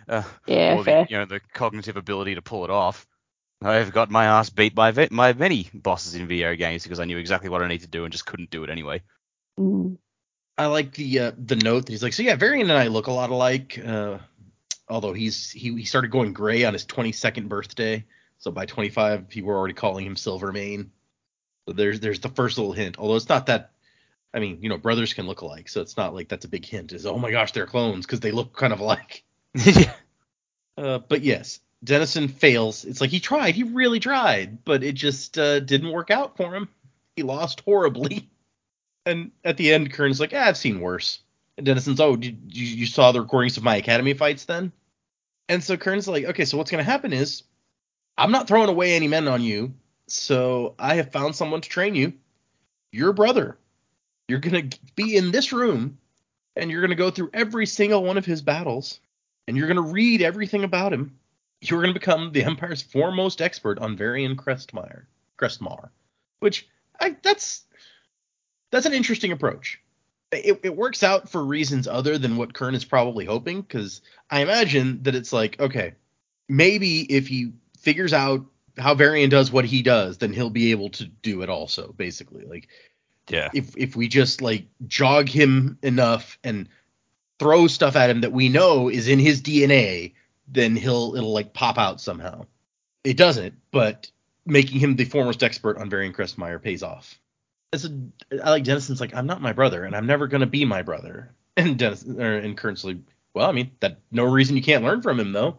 [0.09, 1.05] uh, Yeah, or fair.
[1.05, 3.07] the you know the cognitive ability to pull it off.
[3.61, 7.05] I've got my ass beat by ve- my many bosses in video games because I
[7.05, 9.03] knew exactly what I need to do and just couldn't do it anyway.
[9.59, 9.99] Mm.
[10.59, 13.07] I like the uh, the note that he's like, so yeah, Varian and I look
[13.07, 13.81] a lot alike.
[13.85, 14.19] Uh,
[14.89, 18.05] although he's he, he started going gray on his 22nd birthday,
[18.39, 20.91] so by 25 people were already calling him Silvermane.
[21.67, 22.99] So there's there's the first little hint.
[22.99, 23.71] Although it's not that.
[24.35, 26.65] I mean, you know, brothers can look alike, so it's not like that's a big
[26.65, 26.93] hint.
[26.93, 29.25] Is oh my gosh, they're clones because they look kind of alike.
[29.55, 29.93] yeah.
[30.77, 32.85] Uh, but yes, Dennison fails.
[32.85, 36.55] It's like he tried, he really tried, but it just uh, didn't work out for
[36.55, 36.69] him.
[37.17, 38.29] He lost horribly.
[39.05, 41.19] And at the end, Kern's like, "Ah, I've seen worse."
[41.57, 44.71] And Dennison's, "Oh, did you, you saw the recordings of my academy fights then?"
[45.49, 47.43] And so Kern's like, "Okay, so what's gonna happen is,
[48.17, 49.75] I'm not throwing away any men on you.
[50.09, 52.13] So I have found someone to train you.
[52.91, 53.57] Your brother.
[54.29, 55.99] You're gonna be in this room,
[56.57, 59.01] and you're gonna go through every single one of his battles,
[59.47, 61.19] and you're gonna read everything about him.
[61.61, 65.05] You're gonna become the Empire's foremost expert on Varian Crestmire,
[65.39, 65.91] Crestmar,
[66.41, 66.69] which
[67.01, 67.65] I that's
[68.71, 69.81] that's an interesting approach.
[70.33, 74.41] It, it works out for reasons other than what Kern is probably hoping, because I
[74.41, 75.95] imagine that it's like, okay,
[76.49, 78.47] maybe if he figures out
[78.79, 82.45] how Varian does what he does, then he'll be able to do it also, basically.
[82.45, 82.69] Like
[83.29, 83.51] Yeah.
[83.55, 86.69] if if we just like jog him enough and
[87.39, 90.15] throw stuff at him that we know is in his DNA,
[90.49, 92.47] then he'll it'll like pop out somehow.
[93.05, 94.11] It doesn't, but
[94.47, 97.19] making him the foremost expert on Varian Crestmeyer pays off.
[97.73, 97.91] As a,
[98.45, 101.33] I like Dennison's like I'm not my brother and I'm never gonna be my brother.
[101.55, 102.97] And Dennis or, and Kern's like,
[103.35, 105.59] well, I mean that no reason you can't learn from him though.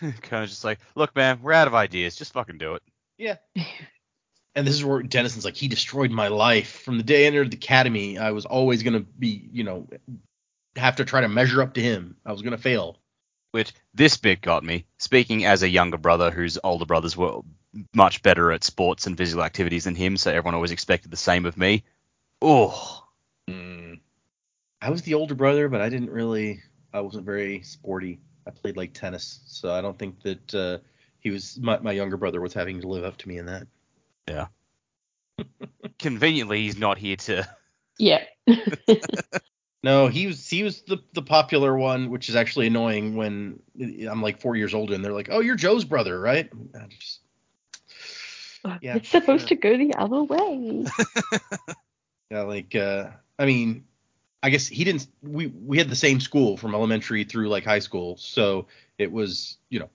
[0.22, 2.16] kind of just like, look, man, we're out of ideas.
[2.16, 2.82] Just fucking do it.
[3.16, 3.36] Yeah.
[4.54, 6.82] and this is where Dennison's like, he destroyed my life.
[6.82, 9.88] From the day I entered the academy, I was always gonna be, you know,
[10.76, 12.16] have to try to measure up to him.
[12.24, 12.98] I was gonna fail.
[13.52, 14.84] Which this bit got me.
[14.98, 17.40] Speaking as a younger brother whose older brothers were
[17.94, 21.46] much better at sports and physical activities than him, so everyone always expected the same
[21.46, 21.84] of me.
[22.42, 23.08] Oh,
[24.80, 26.62] I was the older brother, but I didn't really.
[26.92, 28.20] I wasn't very sporty.
[28.48, 30.78] I played like tennis, so I don't think that uh,
[31.20, 31.58] he was.
[31.60, 33.66] My, my younger brother was having to live up to me in that.
[34.26, 34.46] Yeah.
[35.98, 37.46] Conveniently, he's not here to.
[37.98, 38.24] Yeah.
[39.84, 44.22] No, he was he was the the popular one, which is actually annoying when I'm
[44.22, 47.20] like four years older and they're like, "Oh, you're Joe's brother, right?" I just,
[48.82, 49.48] Yeah, it's supposed sure.
[49.48, 50.84] to go the other way.
[52.30, 53.84] Yeah, like uh I mean,
[54.42, 57.80] I guess he didn't we we had the same school from elementary through like high
[57.80, 59.90] school, so it was, you know,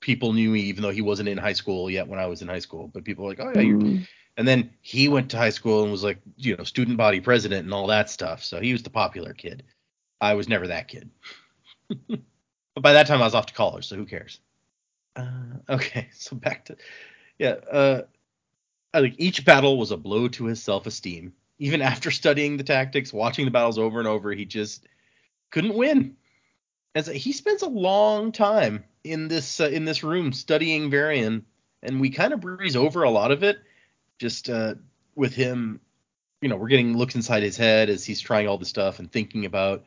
[0.00, 2.48] people knew me even though he wasn't in high school yet when I was in
[2.48, 4.06] high school, but people were like, "Oh yeah, you're Mm.
[4.36, 7.64] And then he went to high school and was like, you know, student body president
[7.64, 8.42] and all that stuff.
[8.42, 9.62] So he was the popular kid.
[10.20, 11.10] I was never that kid.
[12.08, 14.40] but by that time I was off to college, so who cares?
[15.14, 15.24] Uh,
[15.68, 16.76] okay, so back to
[17.38, 17.56] yeah.
[17.70, 18.02] Uh,
[18.92, 21.32] I think each battle was a blow to his self-esteem.
[21.58, 24.86] Even after studying the tactics, watching the battles over and over, he just
[25.50, 26.16] couldn't win.
[26.94, 31.44] As he spends a long time in this uh, in this room studying Varian,
[31.82, 33.58] and we kind of breeze over a lot of it
[34.18, 34.74] just uh,
[35.14, 35.80] with him,
[36.40, 39.10] you know, we're getting looks inside his head as he's trying all the stuff and
[39.10, 39.84] thinking about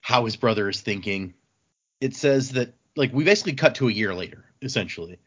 [0.00, 1.34] how his brother is thinking.
[2.00, 5.18] It says that like we basically cut to a year later, essentially.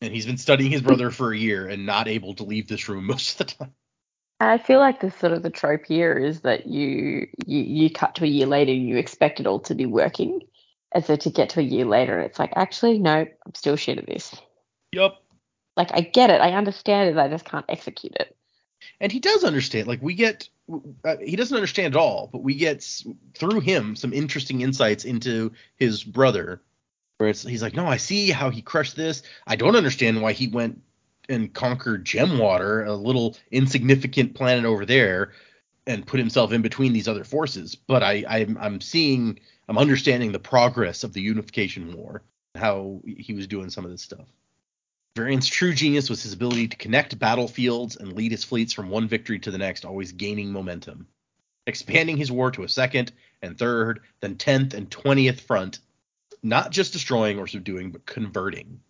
[0.00, 2.88] And he's been studying his brother for a year and not able to leave this
[2.88, 3.74] room most of the time.
[4.38, 8.16] I feel like the sort of the trope here is that you you you cut
[8.16, 10.42] to a year later and you expect it all to be working,
[10.92, 13.98] and so to get to a year later, it's like actually no, I'm still shit
[13.98, 14.34] at this.
[14.92, 15.22] Yup.
[15.76, 18.36] Like I get it, I understand it, I just can't execute it.
[19.00, 19.88] And he does understand.
[19.88, 20.48] Like we get,
[21.04, 22.82] uh, he doesn't understand at all, but we get
[23.34, 26.62] through him some interesting insights into his brother.
[27.18, 29.22] Where it's he's like, no, I see how he crushed this.
[29.46, 30.82] I don't understand why he went
[31.28, 35.32] and conquer Gemwater, a little insignificant planet over there,
[35.86, 37.74] and put himself in between these other forces.
[37.74, 42.22] But I, I'm, I'm seeing, I'm understanding the progress of the Unification War,
[42.54, 44.26] how he was doing some of this stuff.
[45.14, 49.08] Varian's true genius was his ability to connect battlefields and lead his fleets from one
[49.08, 51.06] victory to the next, always gaining momentum.
[51.66, 53.12] Expanding his war to a second
[53.42, 55.78] and third, then tenth and twentieth front,
[56.42, 58.80] not just destroying or subduing, but converting.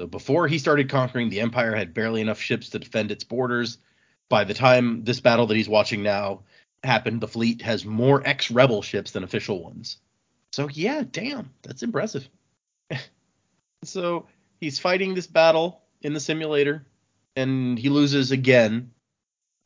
[0.00, 3.76] So before he started conquering, the Empire had barely enough ships to defend its borders.
[4.30, 6.44] By the time this battle that he's watching now
[6.82, 9.98] happened, the fleet has more ex rebel ships than official ones.
[10.52, 12.26] So, yeah, damn, that's impressive.
[13.84, 14.26] so,
[14.58, 16.86] he's fighting this battle in the simulator,
[17.36, 18.92] and he loses again.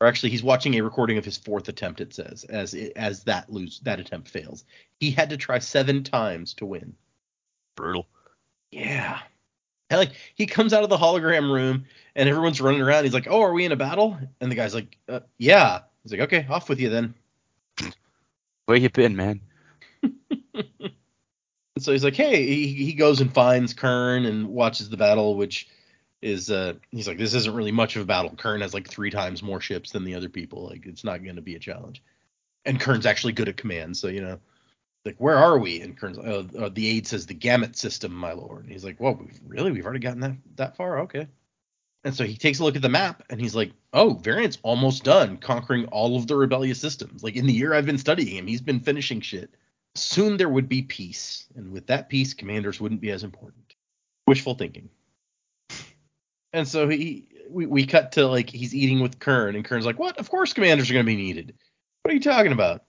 [0.01, 2.01] Or actually, he's watching a recording of his fourth attempt.
[2.01, 4.65] It says as as that lose that attempt fails.
[4.99, 6.93] He had to try seven times to win.
[7.77, 8.05] Brutal.
[8.69, 9.21] Yeah.
[9.89, 13.03] And like he comes out of the hologram room and everyone's running around.
[13.03, 16.11] He's like, "Oh, are we in a battle?" And the guy's like, uh, "Yeah." He's
[16.11, 17.13] like, "Okay, off with you then."
[18.65, 19.41] Where you been, man?
[20.01, 20.13] And
[21.79, 25.67] so he's like, "Hey," he, he goes and finds Kern and watches the battle, which
[26.21, 28.35] is uh he's like, "This isn't really much of a battle.
[28.35, 30.67] Kern has like three times more ships than the other people.
[30.67, 32.01] Like it's not going to be a challenge."
[32.65, 34.39] And Kern's actually good at command, so you know,
[35.05, 35.81] like, where are we?
[35.81, 38.63] And Kern's uh, uh, the aide says, the gamut system, my lord.
[38.63, 39.71] And he's like, whoa, we've, really?
[39.71, 40.99] We've already gotten that, that far?
[41.01, 41.27] Okay.
[42.03, 45.03] And so he takes a look at the map and he's like, oh, Varian's almost
[45.03, 47.23] done conquering all of the rebellious systems.
[47.23, 49.55] Like, in the year I've been studying him, he's been finishing shit.
[49.95, 51.47] Soon there would be peace.
[51.55, 53.75] And with that peace, commanders wouldn't be as important.
[54.27, 54.89] Wishful thinking.
[56.53, 59.99] And so he, we, we cut to like he's eating with Kern, and Kern's like,
[59.99, 60.17] "What?
[60.17, 61.53] Of course, commanders are going to be needed.
[62.01, 62.83] What are you talking about?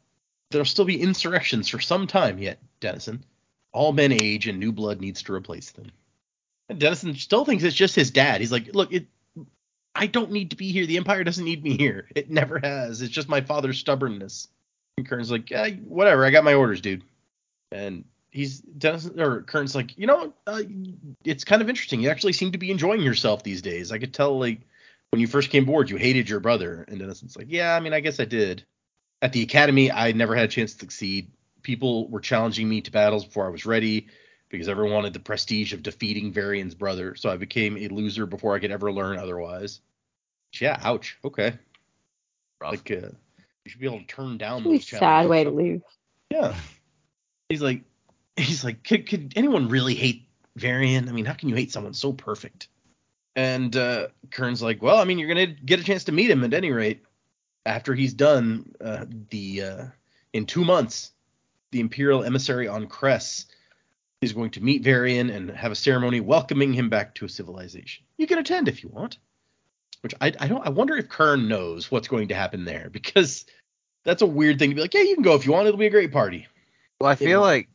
[0.51, 3.25] There'll still be insurrections for some time yet, Dennison.
[3.73, 5.91] All men age, and new blood needs to replace them.
[6.69, 8.41] And Dennison still thinks it's just his dad.
[8.41, 9.07] He's like, look, it.
[9.95, 10.87] I don't need to be here.
[10.87, 12.09] The Empire doesn't need me here.
[12.15, 13.03] It never has.
[13.03, 14.49] It's just my father's stubbornness.
[14.99, 16.25] And Kern's like, yeah, whatever.
[16.25, 17.03] I got my orders, dude.
[17.73, 20.63] And he's Dennison or Kern's like, you know, uh,
[21.25, 22.01] it's kind of interesting.
[22.01, 23.91] You actually seem to be enjoying yourself these days.
[23.91, 24.61] I could tell, like,
[25.11, 26.85] when you first came aboard, you hated your brother.
[26.89, 28.65] And Dennison's like, yeah, I mean, I guess I did
[29.27, 31.33] at the academy, I never had a chance to succeed.
[31.63, 34.07] People were challenging me to battles before I was ready
[34.49, 37.17] because everyone wanted the prestige of defeating Varian's brother.
[37.17, 39.81] So I became a loser before I could ever learn otherwise.
[40.61, 41.19] Yeah, ouch.
[41.25, 41.59] Okay.
[42.61, 42.71] Rough.
[42.71, 43.09] Like, uh,
[43.65, 45.31] you should be able to turn down Really those sad challenges.
[45.31, 45.83] way to lose.
[46.31, 46.55] Yeah.
[47.49, 47.83] He's like,
[48.37, 51.09] he's like, could, could anyone really hate Varian?
[51.09, 52.69] I mean, how can you hate someone so perfect?
[53.35, 56.45] And uh, Kern's like, well, I mean, you're gonna get a chance to meet him
[56.45, 57.03] at any rate
[57.67, 59.85] after he's done uh, the uh,
[60.33, 61.13] in two months.
[61.73, 63.47] The Imperial emissary on Cress
[64.23, 68.05] is going to meet Varian and have a ceremony welcoming him back to a civilization.
[68.17, 69.19] You can attend if you want.
[70.03, 73.45] Which I, I don't I wonder if Kern knows what's going to happen there because
[74.05, 75.67] that's a weird thing to be like, yeah, you can go if you want.
[75.67, 76.47] It'll be a great party.
[77.01, 77.39] Well, I feel Yeah.
[77.39, 77.69] like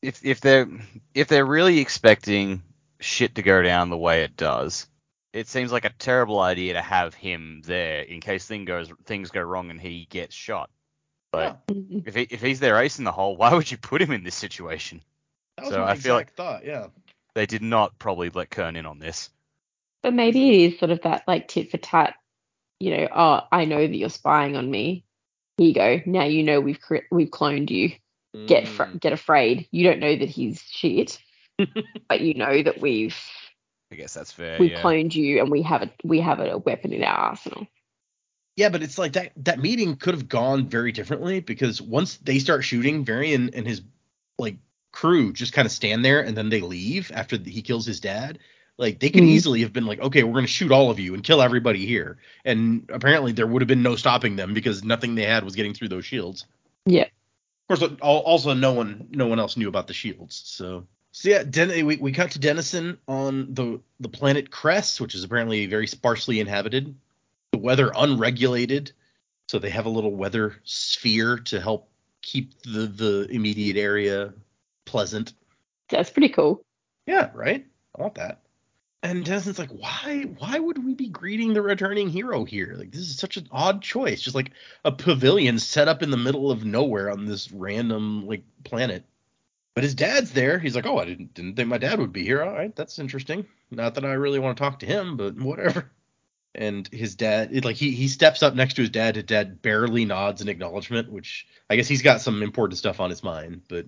[0.00, 0.66] if if they're
[1.14, 2.62] if they're really expecting
[2.98, 4.88] shit to go down the way it does,
[5.34, 9.30] it seems like a terrible idea to have him there in case thing goes things
[9.30, 10.70] go wrong and he gets shot.
[11.32, 12.06] But Mhm.
[12.06, 14.22] if he, if he's their ace in the hole, why would you put him in
[14.22, 15.02] this situation?
[15.56, 16.64] That was So my I feel like thought.
[16.64, 16.86] Yeah.
[17.34, 19.30] They did not probably let Kern in on this.
[20.04, 22.14] But maybe it is sort of that like tit for tat,
[22.78, 25.04] you know, oh, I know that you're spying on me.
[25.58, 26.00] Here you go.
[26.06, 27.92] Now you know we've cre- we've cloned you.
[28.46, 29.00] Get fr- Mm.
[29.00, 29.66] get afraid.
[29.70, 31.18] You don't know that he's shit,
[32.08, 33.16] but you know that we've
[33.94, 34.58] I guess that's fair.
[34.58, 34.82] we've yeah.
[34.82, 37.68] cloned you and we have a we have a weapon in our arsenal.
[38.56, 42.40] Yeah, but it's like that that meeting could have gone very differently because once they
[42.40, 43.82] start shooting, Varian and his
[44.36, 44.56] like
[44.92, 48.40] crew just kind of stand there and then they leave after he kills his dad.
[48.78, 49.28] Like they could Mhm.
[49.28, 52.18] easily have been like, okay, we're gonna shoot all of you and kill everybody here,
[52.44, 55.72] and apparently there would have been no stopping them because nothing they had was getting
[55.74, 56.46] through those shields.
[56.84, 57.06] Yeah.
[57.68, 60.42] Of course, also no one no one else knew about the shields.
[60.44, 65.14] So so yeah, Den- we we cut to Dennison on the the planet Crest, which
[65.14, 66.92] is apparently very sparsely inhabited.
[67.52, 68.90] The weather unregulated,
[69.46, 71.88] so they have a little weather sphere to help
[72.20, 74.34] keep the the immediate area
[74.86, 75.34] pleasant.
[75.88, 76.64] That's pretty cool.
[77.06, 77.64] Yeah, right.
[77.96, 78.40] I want that.
[79.04, 82.74] And Dennison's like, why why would we be greeting the returning hero here?
[82.76, 84.20] Like this is such an odd choice.
[84.20, 84.50] Just like
[84.84, 89.04] a pavilion set up in the middle of nowhere on this random like planet.
[89.74, 90.58] But his dad's there.
[90.58, 92.42] He's like, oh, I didn't didn't think my dad would be here.
[92.42, 93.44] All right, that's interesting.
[93.70, 95.90] Not that I really want to talk to him, but whatever.
[96.54, 99.16] And his dad, it, like he he steps up next to his dad.
[99.16, 103.10] His dad barely nods in acknowledgement, which I guess he's got some important stuff on
[103.10, 103.62] his mind.
[103.68, 103.86] But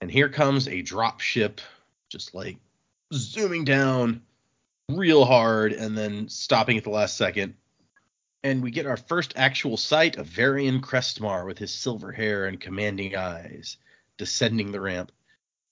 [0.00, 1.60] and here comes a drop ship,
[2.08, 2.56] just like
[3.12, 4.22] zooming down
[4.88, 7.54] real hard and then stopping at the last second.
[8.42, 12.60] And we get our first actual sight of Varian Crestmar with his silver hair and
[12.60, 13.76] commanding eyes
[14.16, 15.12] descending the ramp.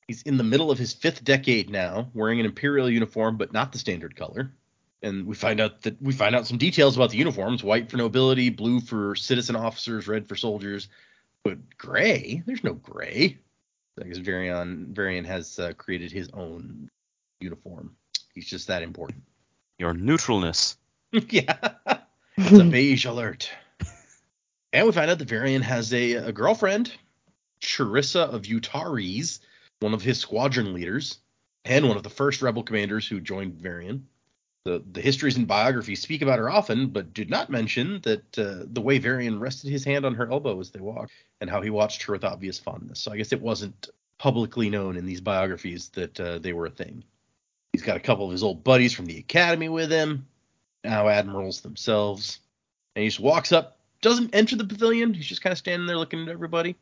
[0.07, 3.73] He's in the middle of his fifth decade now, wearing an imperial uniform, but not
[3.73, 4.53] the standard color.
[5.03, 7.97] And we find out that we find out some details about the uniforms: white for
[7.97, 10.89] nobility, blue for citizen officers, red for soldiers,
[11.43, 12.43] but gray.
[12.47, 13.39] There's no gray.
[14.01, 16.91] I guess Varian Varian has uh, created his own
[17.41, 17.97] uniform.
[18.35, 19.23] He's just that important.
[19.79, 20.77] Your neutralness.
[21.13, 21.75] yeah.
[22.37, 23.51] It's a beige alert.
[24.73, 26.93] And we find out that Varian has a, a girlfriend,
[27.61, 29.39] Charissa of Utares,
[29.85, 31.19] one of his squadron leaders,
[31.67, 34.09] and one of the first rebel commanders who joined Varian.
[34.65, 38.65] The, the histories and biographies speak about her often, but did not mention that uh,
[38.65, 41.13] the way Varian rested his hand on her elbow as they walked,
[41.43, 42.99] and how he watched her with obvious fondness.
[42.99, 46.71] So I guess it wasn't publicly known in these biographies that uh, they were a
[46.71, 47.05] thing.
[47.73, 50.27] He's got a couple of his old buddies from the academy with him,
[50.83, 52.39] now admirals themselves.
[52.97, 55.13] And he just walks up, doesn't enter the pavilion.
[55.13, 56.77] He's just kind of standing there looking at everybody.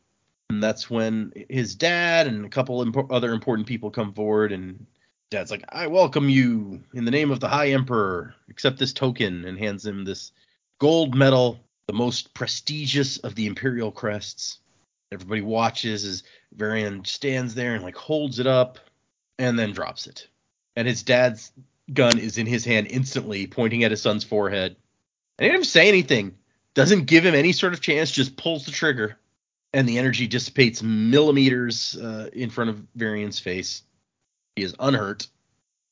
[0.53, 4.51] And that's when his dad and a couple impo- other important people come forward.
[4.51, 4.85] And
[5.31, 8.35] dad's like, I welcome you in the name of the High Emperor.
[8.51, 10.31] Accept this token and hands him this
[10.77, 14.59] gold medal, the most prestigious of the imperial crests.
[15.11, 16.23] Everybody watches as
[16.55, 18.77] Varian stands there and like holds it up
[19.39, 20.27] and then drops it.
[20.75, 21.51] And his dad's
[21.91, 24.75] gun is in his hand instantly, pointing at his son's forehead.
[25.39, 26.35] And he even say anything.
[26.75, 29.17] Doesn't give him any sort of chance, just pulls the trigger.
[29.73, 33.81] And the energy dissipates millimeters uh, in front of Varian's face.
[34.55, 35.27] He is unhurt.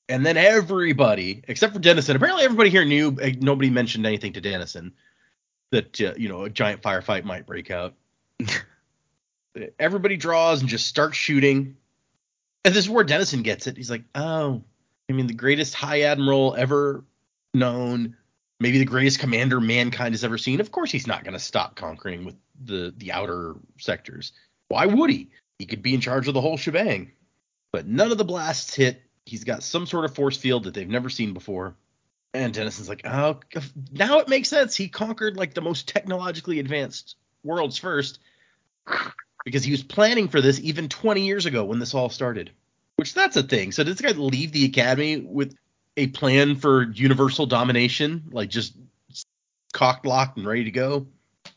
[0.08, 4.42] And then everybody, except for Dennison, apparently everybody here knew, eh, nobody mentioned anything to
[4.42, 4.94] Dennison
[5.72, 7.96] that, uh, you know, a giant firefight might break out.
[9.80, 11.78] everybody draws and just starts shooting.
[12.64, 13.78] And this is where Dennison gets it.
[13.78, 14.64] He's like, oh,
[15.10, 17.04] I mean, the greatest high admiral ever
[17.54, 18.18] known,
[18.62, 20.62] maybe the greatest commander mankind has ever seen.
[20.62, 24.32] Of course, he's not going to stop conquering with the the outer sectors.
[24.68, 25.32] Why would he?
[25.60, 27.12] He could be in charge of the whole shebang.
[27.74, 29.02] But none of the blasts hit.
[29.26, 31.76] He's got some sort of force field that they've never seen before.
[32.34, 33.40] And Dennison's like, oh,
[33.92, 34.76] now it makes sense.
[34.76, 38.20] He conquered like the most technologically advanced worlds first
[39.44, 42.52] because he was planning for this even 20 years ago when this all started.
[42.96, 43.72] Which that's a thing.
[43.72, 45.56] So does this guy leave the academy with
[45.98, 48.76] a plan for universal domination, like just
[49.74, 51.08] cocked, locked, and ready to go?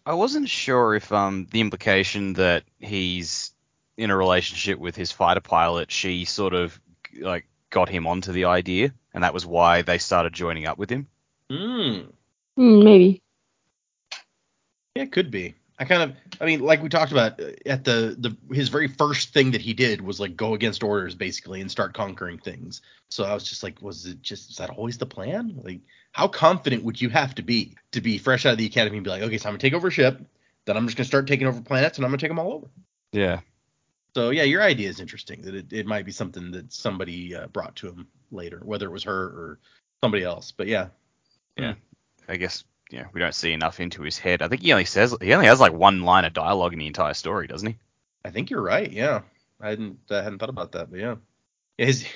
[0.06, 3.52] I wasn't sure if um the implication that he's
[3.96, 6.78] in a relationship with his fighter pilot, she sort of
[7.18, 10.90] like got him onto the idea, and that was why they started joining up with
[10.90, 11.08] him.
[11.50, 12.00] Hmm.
[12.58, 13.22] Mm, maybe.
[14.94, 15.54] Yeah, it could be.
[15.78, 18.86] I kind of, I mean, like we talked about uh, at the the his very
[18.86, 22.80] first thing that he did was like go against orders basically and start conquering things.
[23.08, 25.60] So I was just like, was it just is that always the plan?
[25.64, 25.80] Like,
[26.12, 29.04] how confident would you have to be to be fresh out of the academy and
[29.04, 30.20] be like, okay, so I'm gonna take over a ship,
[30.64, 32.68] then I'm just gonna start taking over planets and I'm gonna take them all over.
[33.12, 33.40] Yeah.
[34.14, 35.42] So yeah, your idea is interesting.
[35.42, 38.92] That it, it might be something that somebody uh, brought to him later, whether it
[38.92, 39.58] was her or
[40.04, 40.52] somebody else.
[40.52, 40.88] But yeah,
[41.56, 41.74] Yeah.
[42.28, 44.42] I guess yeah, we don't see enough into his head.
[44.42, 46.86] I think he only says he only has like one line of dialogue in the
[46.86, 47.76] entire story, doesn't he?
[48.24, 48.90] I think you're right.
[48.90, 49.22] Yeah,
[49.60, 51.16] I hadn't I hadn't thought about that, but yeah,
[51.78, 52.06] yeah his,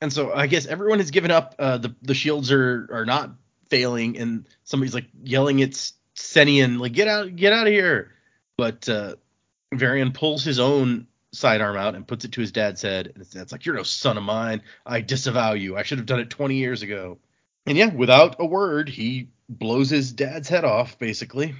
[0.00, 1.54] and so I guess everyone has given up.
[1.58, 3.30] Uh, the the shields are are not
[3.68, 8.12] failing, and somebody's like yelling at Senian, like get out get out of here.
[8.56, 9.16] But uh,
[9.72, 13.30] Varian pulls his own sidearm out and puts it to his dad's head, and his
[13.30, 14.62] dad's like, "You're no son of mine.
[14.84, 15.76] I disavow you.
[15.76, 17.18] I should have done it 20 years ago."
[17.66, 21.54] And yeah, without a word, he blows his dad's head off, basically.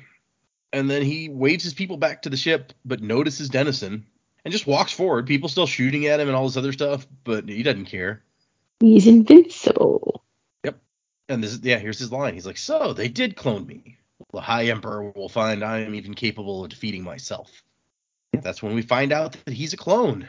[0.72, 4.06] And then he waves his people back to the ship, but notices Dennison
[4.44, 5.26] and just walks forward.
[5.26, 8.22] People still shooting at him and all this other stuff, but he doesn't care.
[8.80, 10.24] He's invincible.
[10.64, 10.80] Yep.
[11.28, 12.34] And this, yeah, here's his line.
[12.34, 13.98] He's like, "So they did clone me.
[14.32, 17.62] The High Emperor will find I am even capable of defeating myself."
[18.32, 20.26] That's when we find out that he's a clone,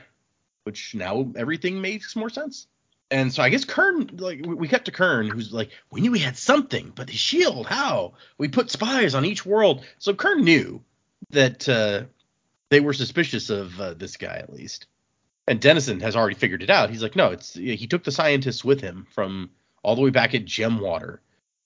[0.65, 2.67] which now everything makes more sense.
[3.11, 6.19] And so I guess Kern, like we cut to Kern, who's like, we knew we
[6.19, 8.13] had something, but the shield, how?
[8.37, 9.85] We put spies on each world.
[9.99, 10.83] So Kern knew
[11.29, 12.03] that uh,
[12.69, 14.87] they were suspicious of uh, this guy at least.
[15.47, 16.89] And Dennison has already figured it out.
[16.89, 19.51] He's like, no, it's he took the scientists with him from
[19.83, 21.19] all the way back at Gemwater,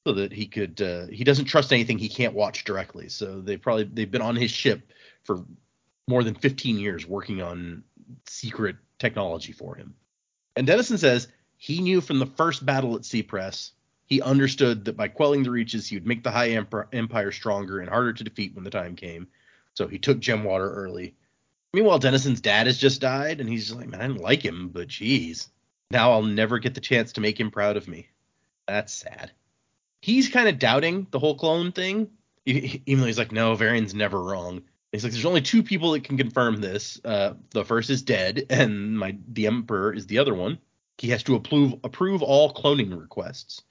[0.05, 0.81] so that he could.
[0.81, 3.07] Uh, he doesn't trust anything he can't watch directly.
[3.09, 4.81] So they probably they've been on his ship
[5.23, 5.45] for
[6.07, 7.83] more than 15 years working on
[8.27, 9.93] secret technology for him.
[10.57, 11.27] And Dennison says
[11.57, 13.71] he knew from the first battle at Seapress,
[14.07, 16.59] he understood that by quelling the reaches, he would make the High
[16.93, 19.27] Empire stronger and harder to defeat when the time came.
[19.75, 21.13] So he took Gemwater early.
[21.73, 24.87] Meanwhile, Dennison's dad has just died, and he's like, man, I didn't like him, but
[24.87, 25.49] geez,
[25.91, 28.07] now I'll never get the chance to make him proud of me.
[28.67, 29.31] That's sad.
[30.01, 32.09] He's kind of doubting the whole clone thing,
[32.45, 34.63] even though he's like, no, Varian's never wrong.
[34.97, 36.99] He's like, there's only two people that can confirm this.
[37.05, 40.57] Uh, the first is dead, and my the Emperor is the other one.
[40.97, 43.61] He has to approve approve all cloning requests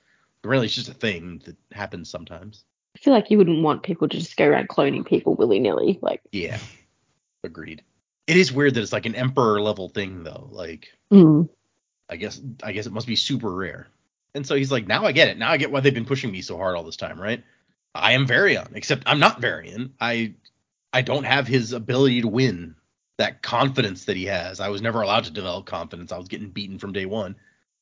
[0.46, 2.64] Really, it's just a thing that happens sometimes.
[2.94, 5.98] I feel like you wouldn't want people to just go around cloning people willy nilly.
[6.00, 6.58] Like, Yeah.
[7.44, 7.82] Agreed.
[8.26, 10.48] It is weird that it's like an emperor level thing though.
[10.50, 11.48] Like mm,
[12.08, 13.88] I guess I guess it must be super rare.
[14.34, 15.38] And so he's like, now I get it.
[15.38, 17.44] Now I get why they've been pushing me so hard all this time, right?
[17.94, 19.94] I am Varian, except I'm not Varian.
[20.00, 20.34] I
[20.92, 22.74] I don't have his ability to win.
[23.18, 24.60] That confidence that he has.
[24.60, 26.12] I was never allowed to develop confidence.
[26.12, 27.34] I was getting beaten from day one.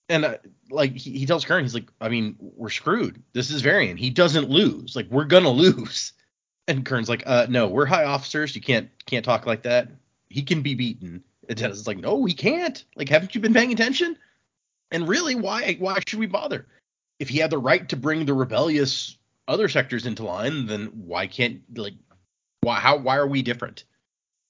[0.09, 0.37] And uh,
[0.71, 3.23] like he, he tells Kern, he's like, I mean, we're screwed.
[3.33, 3.97] This is Varian.
[3.97, 4.95] He doesn't lose.
[4.95, 6.13] Like we're gonna lose.
[6.69, 8.55] And Kern's like, uh, no, we're high officers.
[8.55, 9.89] You can't can't talk like that.
[10.29, 11.23] He can be beaten.
[11.49, 12.85] And Dennis is like, no, he can't.
[12.97, 14.17] Like, haven't you been paying attention?
[14.91, 16.67] And really, why why should we bother?
[17.19, 21.27] If he had the right to bring the rebellious other sectors into line, then why
[21.27, 21.95] can't like
[22.65, 23.85] why how why are we different?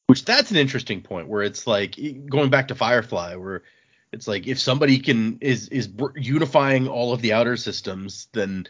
[0.06, 1.96] Which that's an interesting point where it's like
[2.28, 3.62] going back to Firefly, where
[4.12, 8.66] it's like if somebody can is is unifying all of the outer systems, then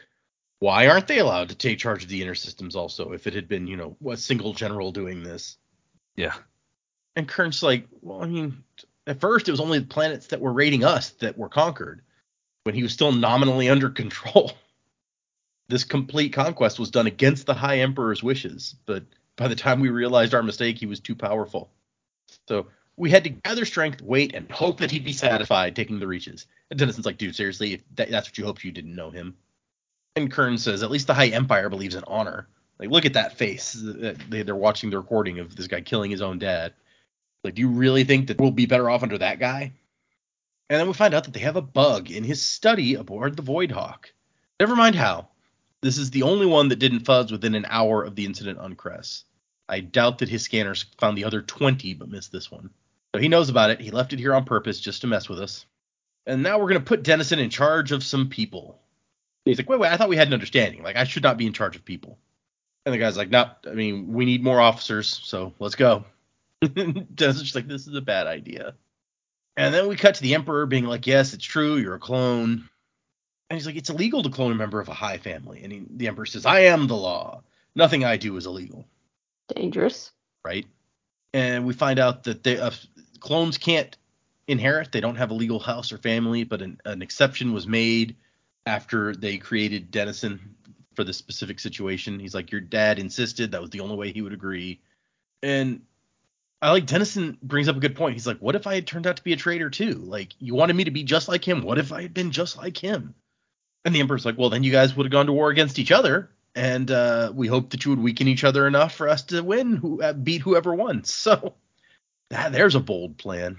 [0.61, 3.13] why aren't they allowed to take charge of the inner systems also?
[3.13, 5.59] If it had been you know a single general doing this,
[6.17, 6.35] Yeah.
[7.17, 8.63] and Kern's like, well, I mean,
[9.07, 12.03] at first it was only the planets that were raiding us that were conquered,
[12.63, 14.53] when he was still nominally under control.
[15.69, 19.05] This complete conquest was done against the High Emperor's wishes, but
[19.37, 21.71] by the time we realized our mistake, he was too powerful.
[22.49, 22.67] So
[22.97, 26.47] we had to gather strength, wait, and hope that he'd be satisfied taking the reaches.
[26.71, 29.37] And Dennison's like, dude, seriously, if that, that's what you hoped, you didn't know him.
[30.17, 32.47] And Kern says, at least the High Empire believes in honor.
[32.79, 33.73] Like, look at that face.
[33.73, 36.75] They- They're watching the recording of this guy killing his own dad.
[37.43, 39.73] Like, do you really think that we'll be better off under that guy?
[40.71, 43.43] And then we find out that they have a bug in his study aboard the
[43.43, 44.13] Void Hawk.
[44.59, 45.29] Never mind how.
[45.85, 48.75] This is the only one that didn't fuzz within an hour of the incident on
[48.75, 49.25] Cress.
[49.69, 52.71] I doubt that his scanners found the other 20 but missed this one.
[53.15, 53.81] So he knows about it.
[53.81, 55.67] He left it here on purpose just to mess with us.
[56.25, 58.81] And now we're going to put Dennison in charge of some people.
[59.45, 60.83] He's like, wait, wait, I thought we had an understanding.
[60.83, 62.19] Like, I should not be in charge of people.
[62.87, 66.07] And the guy's like, no, I mean, we need more officers, so let's go.
[66.63, 68.75] Dennison's just like, this is a bad idea.
[69.55, 72.71] And then we cut to the Emperor being like, yes, it's true, you're a clone.
[73.55, 75.63] And he's like, it's illegal to clone a member of a high family.
[75.63, 77.45] And he, the Emperor says, I am the law.
[77.77, 78.85] Nothing I do is illegal,
[79.47, 80.11] dangerous.
[80.45, 80.67] right?
[81.33, 82.73] And we find out that they, uh,
[83.21, 83.97] clones can't
[84.49, 84.91] inherit.
[84.91, 88.17] They don't have a legal house or family, but an, an exception was made
[88.67, 90.57] after they created Dennison
[90.97, 92.19] for this specific situation.
[92.19, 94.81] He's like, your dad insisted that was the only way he would agree.
[95.45, 95.83] And
[96.61, 98.15] I like Dennison brings up a good point.
[98.15, 99.95] He's like, what if I had turned out to be a traitor too?
[99.95, 101.63] Like, you wanted me to be just like him.
[101.63, 103.15] What if I had been just like him?
[103.85, 105.93] And the Emperor's like, well, then you guys would have gone to war against each
[105.93, 109.43] other, and uh, we hope that you would weaken each other enough for us to
[109.43, 111.03] win, who uh, beat whoever won.
[111.25, 111.55] So
[112.31, 113.59] that, there's a bold plan.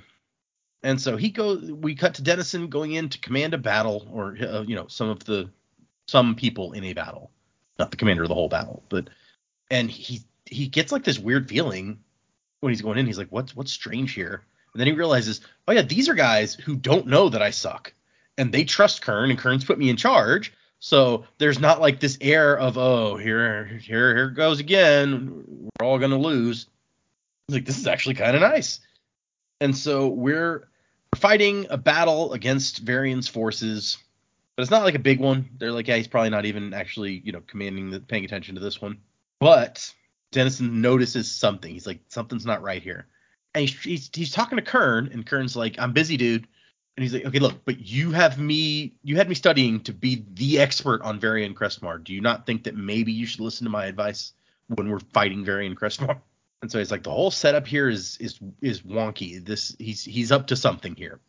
[0.82, 1.71] And so he goes.
[1.71, 5.09] We cut to Dennison going in to command a battle, or uh, you know, some
[5.09, 5.49] of the
[6.07, 7.32] some people in a battle,
[7.80, 9.09] not the commander of the whole battle, but
[9.71, 11.99] and he he gets like this weird feeling
[12.59, 13.07] when he's going in.
[13.07, 14.43] He's like, what's what's strange here?
[14.73, 17.93] And then he realizes, oh yeah, these are guys who don't know that I suck,
[18.38, 20.53] and they trust Kern, and Kern's put me in charge.
[20.79, 25.43] So there's not like this air of oh here here here goes again.
[25.79, 26.67] We're all gonna lose.
[27.49, 28.79] Like this is actually kind of nice.
[29.61, 30.67] And so we're
[31.15, 33.97] fighting a battle against Varian's forces,
[34.55, 35.49] but it's not like a big one.
[35.57, 38.61] They're like, yeah, he's probably not even actually, you know, commanding the paying attention to
[38.61, 38.97] this one.
[39.39, 39.93] But
[40.31, 41.71] Dennison notices something.
[41.71, 43.07] He's like, something's not right here.
[43.53, 46.47] And he's, he's he's talking to Kern, and Kern's like, I'm busy, dude.
[46.97, 50.25] And he's like, okay, look, but you have me, you had me studying to be
[50.33, 52.01] the expert on Varian Crestmar.
[52.01, 54.31] Do you not think that maybe you should listen to my advice
[54.67, 56.19] when we're fighting Varian Crestmar?
[56.61, 59.45] And so he's like, the whole setup here is is is wonky.
[59.45, 61.19] This he's he's up to something here.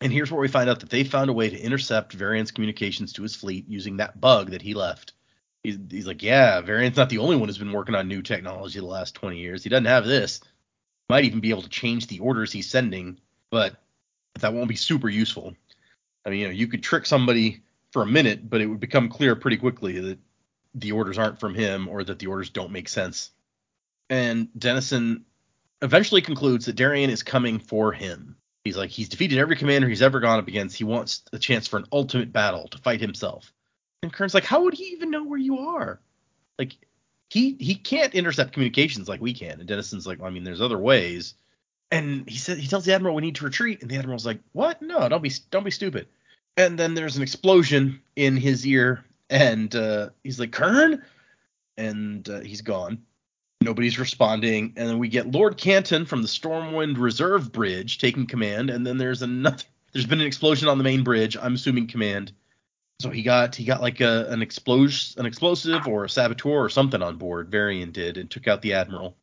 [0.00, 3.12] And here's where we find out that they found a way to intercept Varian's communications
[3.12, 5.12] to his fleet using that bug that he left.
[5.62, 8.78] He's, he's like, yeah, Varian's not the only one who's been working on new technology
[8.78, 9.62] the last 20 years.
[9.62, 10.40] He doesn't have this.
[11.10, 13.76] Might even be able to change the orders he's sending, but
[14.34, 15.54] that won't be super useful.
[16.24, 17.62] I mean, you know, you could trick somebody
[17.92, 20.18] for a minute, but it would become clear pretty quickly that
[20.74, 23.30] the orders aren't from him or that the orders don't make sense.
[24.08, 25.24] And Dennison
[25.82, 28.36] eventually concludes that Varian is coming for him.
[28.64, 30.76] He's like, he's defeated every commander he's ever gone up against.
[30.76, 33.52] He wants a chance for an ultimate battle to fight himself.
[34.02, 36.00] And Kern's like, how would he even know where you are?
[36.58, 36.76] Like,
[37.30, 39.60] he he can't intercept communications like we can.
[39.60, 41.34] And Dennison's like, well, I mean, there's other ways.
[41.90, 44.40] And he said he tells the admiral we need to retreat, and the admiral's like,
[44.52, 44.80] what?
[44.80, 46.06] No, don't be don't be stupid.
[46.56, 51.02] And then there's an explosion in his ear, and uh, he's like, Kern,
[51.76, 53.02] and uh, he's gone.
[53.62, 58.70] Nobody's responding, and then we get Lord Canton from the Stormwind Reserve Bridge taking command,
[58.70, 59.64] and then there's another.
[59.92, 61.36] There's been an explosion on the main bridge.
[61.36, 62.32] I'm assuming command.
[63.00, 66.68] So he got he got like a an explos an explosive or a saboteur or
[66.68, 67.48] something on board.
[67.48, 69.16] Varian did and took out the admiral.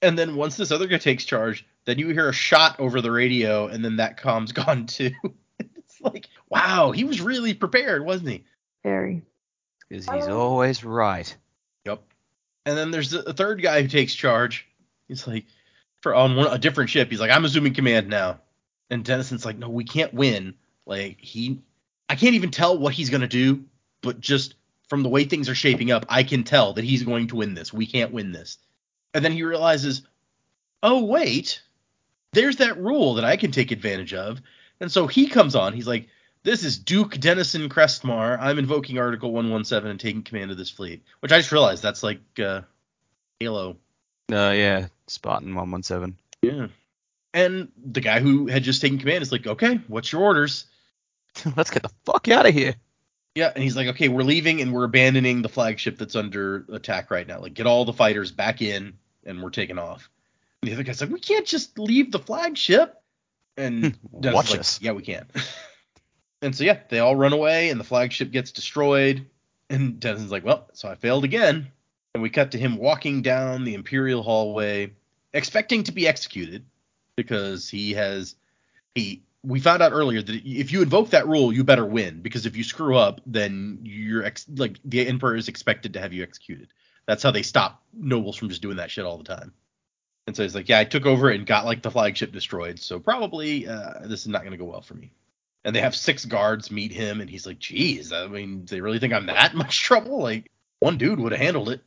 [0.00, 3.10] And then once this other guy takes charge, then you hear a shot over the
[3.10, 5.12] radio, and then that comm's gone too.
[5.58, 8.44] it's like, wow, he was really prepared, wasn't he?
[8.82, 9.22] Very.
[9.88, 11.34] Because he's always right.
[11.84, 12.02] Yep.
[12.66, 14.66] And then there's a third guy who takes charge.
[15.06, 15.46] He's like,
[16.02, 17.08] for on one, a different ship.
[17.08, 18.40] He's like, I'm assuming command now.
[18.90, 20.54] And Dennison's like, no, we can't win.
[20.86, 21.62] Like he,
[22.08, 23.64] I can't even tell what he's gonna do,
[24.02, 24.54] but just
[24.88, 27.54] from the way things are shaping up, I can tell that he's going to win
[27.54, 27.72] this.
[27.72, 28.58] We can't win this.
[29.14, 30.02] And then he realizes,
[30.82, 31.62] oh wait,
[32.36, 34.40] there's that rule that I can take advantage of.
[34.78, 35.72] And so he comes on.
[35.72, 36.08] He's like,
[36.42, 38.38] this is Duke Dennison Crestmar.
[38.38, 41.02] I'm invoking Article 117 and taking command of this fleet.
[41.20, 42.60] Which I just realized that's like uh,
[43.40, 43.78] Halo.
[44.30, 46.16] Uh, yeah, Spartan 117.
[46.42, 46.68] Yeah.
[47.32, 50.66] And the guy who had just taken command is like, okay, what's your orders?
[51.56, 52.74] Let's get the fuck out of here.
[53.34, 57.10] Yeah, and he's like, okay, we're leaving and we're abandoning the flagship that's under attack
[57.10, 57.40] right now.
[57.40, 60.08] Like, get all the fighters back in and we're taking off.
[60.62, 63.00] And the other guy's like, we can't just leave the flagship.
[63.56, 64.20] And hmm.
[64.20, 64.80] Dennison's Watch like, us.
[64.82, 65.26] Yeah, we can.
[66.42, 69.26] and so yeah, they all run away and the flagship gets destroyed.
[69.68, 71.68] And Dennison's like, well, so I failed again.
[72.14, 74.92] And we cut to him walking down the Imperial hallway,
[75.34, 76.64] expecting to be executed
[77.16, 78.36] because he has
[78.94, 82.46] he we found out earlier that if you invoke that rule, you better win because
[82.46, 86.22] if you screw up, then you're ex- like the emperor is expected to have you
[86.22, 86.68] executed.
[87.06, 89.52] That's how they stop nobles from just doing that shit all the time.
[90.26, 92.98] And so he's like, yeah, I took over and got like the flagship destroyed, so
[92.98, 95.12] probably uh, this is not going to go well for me.
[95.64, 98.98] And they have six guards meet him, and he's like, geez, I mean, they really
[98.98, 100.20] think I'm that much trouble?
[100.20, 100.50] Like
[100.80, 101.80] one dude would have handled it.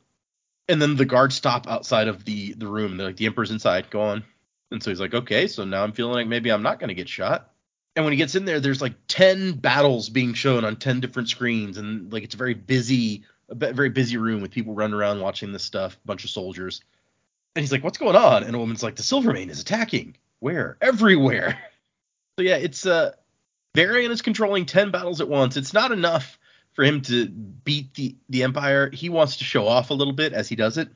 [0.68, 2.96] And then the guards stop outside of the the room.
[2.96, 3.90] They're like, the emperor's inside.
[3.90, 4.24] Go on.
[4.70, 6.94] And so he's like, okay, so now I'm feeling like maybe I'm not going to
[6.94, 7.50] get shot.
[7.96, 11.28] And when he gets in there, there's like 10 battles being shown on 10 different
[11.28, 11.76] screens.
[11.76, 15.52] And like it's a very busy, a very busy room with people running around watching
[15.52, 16.82] this stuff, a bunch of soldiers.
[17.56, 18.44] And he's like, what's going on?
[18.44, 20.16] And a woman's like, the Silvermane is attacking.
[20.40, 20.76] Where?
[20.80, 21.58] Everywhere.
[22.38, 23.12] So yeah, it's uh
[23.74, 25.58] Varian is controlling 10 battles at once.
[25.58, 26.38] It's not enough
[26.72, 28.88] for him to beat the, the Empire.
[28.90, 30.88] He wants to show off a little bit as he does it.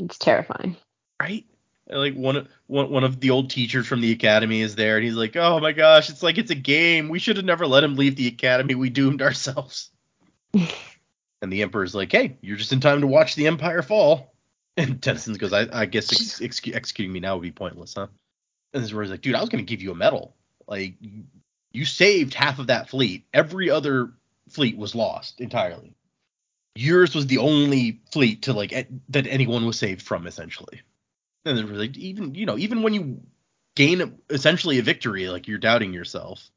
[0.00, 0.76] It's terrifying.
[1.20, 1.44] right?
[1.88, 5.14] Like one one one of the old teachers from the academy is there, and he's
[5.14, 7.08] like, "Oh my gosh, it's like it's a game.
[7.08, 8.74] We should have never let him leave the academy.
[8.74, 9.90] We doomed ourselves."
[10.54, 14.31] and the emperor's like, "Hey, you're just in time to watch the empire fall."
[14.76, 18.06] And Dennison goes, "I, I guess ex- ex- executing me now would be pointless, huh?"
[18.72, 20.34] And this is where he's like, "Dude, I was gonna give you a medal.
[20.66, 21.26] Like, you-
[21.72, 23.26] you saved half of that fleet.
[23.34, 24.12] Every other
[24.48, 25.94] fleet was lost entirely.
[26.74, 30.80] Yours was the only fleet to like e- that anyone was saved from, essentially."
[31.44, 33.20] And then like even you know even when you
[33.74, 36.50] gain essentially a victory, like you're doubting yourself.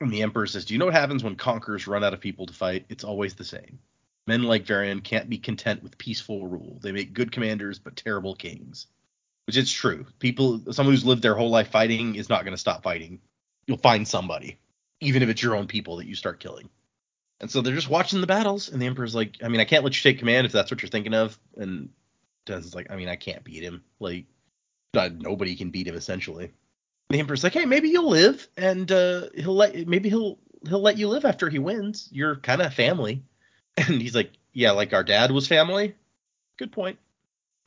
[0.00, 2.46] And the emperor says, "Do you know what happens when conquerors run out of people
[2.46, 2.84] to fight?
[2.90, 3.78] It's always the same.
[4.26, 6.78] Men like Varian can't be content with peaceful rule.
[6.82, 8.86] They make good commanders but terrible kings."
[9.46, 10.06] Which is true.
[10.18, 13.20] People, someone who's lived their whole life fighting is not going to stop fighting.
[13.68, 14.58] You'll find somebody,
[15.00, 16.68] even if it's your own people that you start killing.
[17.40, 19.84] And so they're just watching the battles, and the emperor's like, "I mean, I can't
[19.84, 21.90] let you take command if that's what you're thinking of." And
[22.46, 23.84] Dennison's like, I mean, I can't beat him.
[24.00, 24.24] Like,
[24.94, 26.52] nobody can beat him essentially.
[27.10, 30.96] The Emperor's like, hey, maybe you'll live, and uh, he'll let maybe he'll he'll let
[30.96, 32.08] you live after he wins.
[32.10, 33.22] You're kind of family.
[33.88, 35.94] And he's like, yeah, like our dad was family.
[36.56, 36.98] Good point.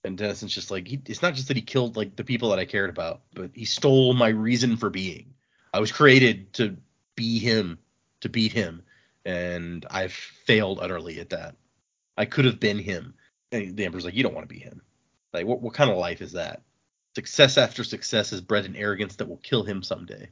[0.03, 2.59] And Dennison's just like, he, it's not just that he killed like the people that
[2.59, 5.33] I cared about, but he stole my reason for being.
[5.73, 6.77] I was created to
[7.15, 7.77] be him,
[8.21, 8.81] to beat him,
[9.25, 11.55] and I've failed utterly at that.
[12.17, 13.13] I could have been him.
[13.51, 14.81] And the Emperor's like, you don't want to be him.
[15.33, 16.61] Like, what, what kind of life is that?
[17.15, 20.29] Success after success has bred an arrogance that will kill him someday.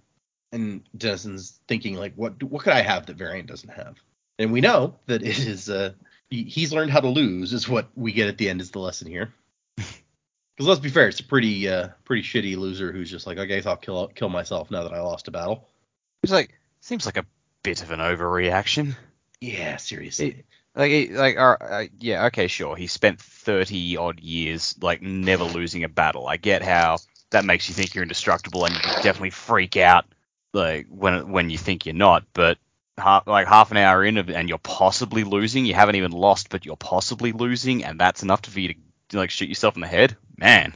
[0.51, 3.97] And Dennison's thinking, like, what what could I have that Varian doesn't have?
[4.39, 5.93] And we know that it is uh
[6.29, 8.79] he, he's learned how to lose is what we get at the end is the
[8.79, 9.33] lesson here.
[10.55, 13.61] Because let's be fair, it's a pretty uh pretty shitty loser who's just like, okay,
[13.63, 15.67] I'll kill kill myself now that I lost a battle.
[16.23, 17.25] It's like seems like a
[17.63, 18.95] bit of an overreaction.
[19.39, 20.45] Yeah, seriously.
[20.75, 22.75] Like, it- like, uh, uh, yeah, okay, sure.
[22.75, 26.27] He spent thirty odd years like never losing a battle.
[26.27, 26.97] I get how
[27.29, 30.05] that makes you think you're indestructible, and you definitely freak out
[30.53, 32.23] like when when you think you're not.
[32.33, 32.57] But
[32.97, 35.65] half, like half an hour in, of, and you're possibly losing.
[35.65, 38.75] You haven't even lost, but you're possibly losing, and that's enough for you
[39.09, 40.15] to like shoot yourself in the head.
[40.37, 40.75] Man,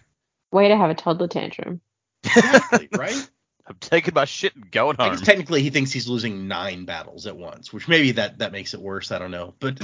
[0.52, 1.82] Way to have a toddler tantrum.
[2.24, 3.30] exactly, right?
[3.68, 5.16] I'm taking my shit and going I home.
[5.18, 8.74] guess technically he thinks he's losing nine battles at once, which maybe that that makes
[8.74, 9.12] it worse.
[9.12, 9.80] I don't know, but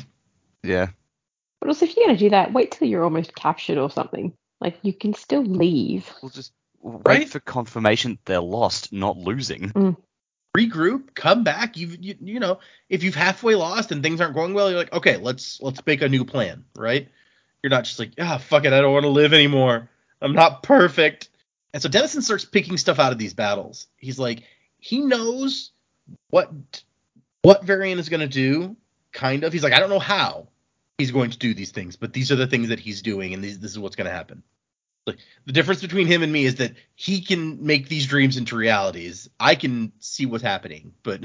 [0.64, 0.88] Yeah.
[1.60, 4.34] But also, if you're going to do that, wait till you're almost captured or something.
[4.62, 6.12] Like, you can still leave.
[6.22, 7.30] We'll just wait Right?
[7.30, 9.70] for confirmation they're lost, not losing.
[9.70, 9.98] Mm.
[10.58, 11.78] Regroup, come back.
[11.78, 14.94] You've you, you know if you've halfway lost and things aren't going well, you're like,
[14.94, 17.08] okay, let's let's make a new plan, right?
[17.62, 19.90] You're not just like, ah, fuck it, I don't want to live anymore.
[20.22, 21.30] I'm not perfect.
[21.74, 23.88] And so Dennison starts picking stuff out of these battles.
[23.98, 24.44] He's like,
[24.80, 25.72] he knows
[26.30, 26.52] what
[27.42, 28.76] what Varian is going to do,
[29.12, 29.54] kind of.
[29.54, 30.48] He's like, I don't know how
[30.98, 33.44] he's going to do these things, but these are the things that he's doing, and
[33.44, 34.44] these, this is what's going to happen.
[35.08, 38.58] Like the difference between him and me is that he can make these dreams into
[38.58, 39.30] realities.
[39.40, 41.22] I can see what's happening, but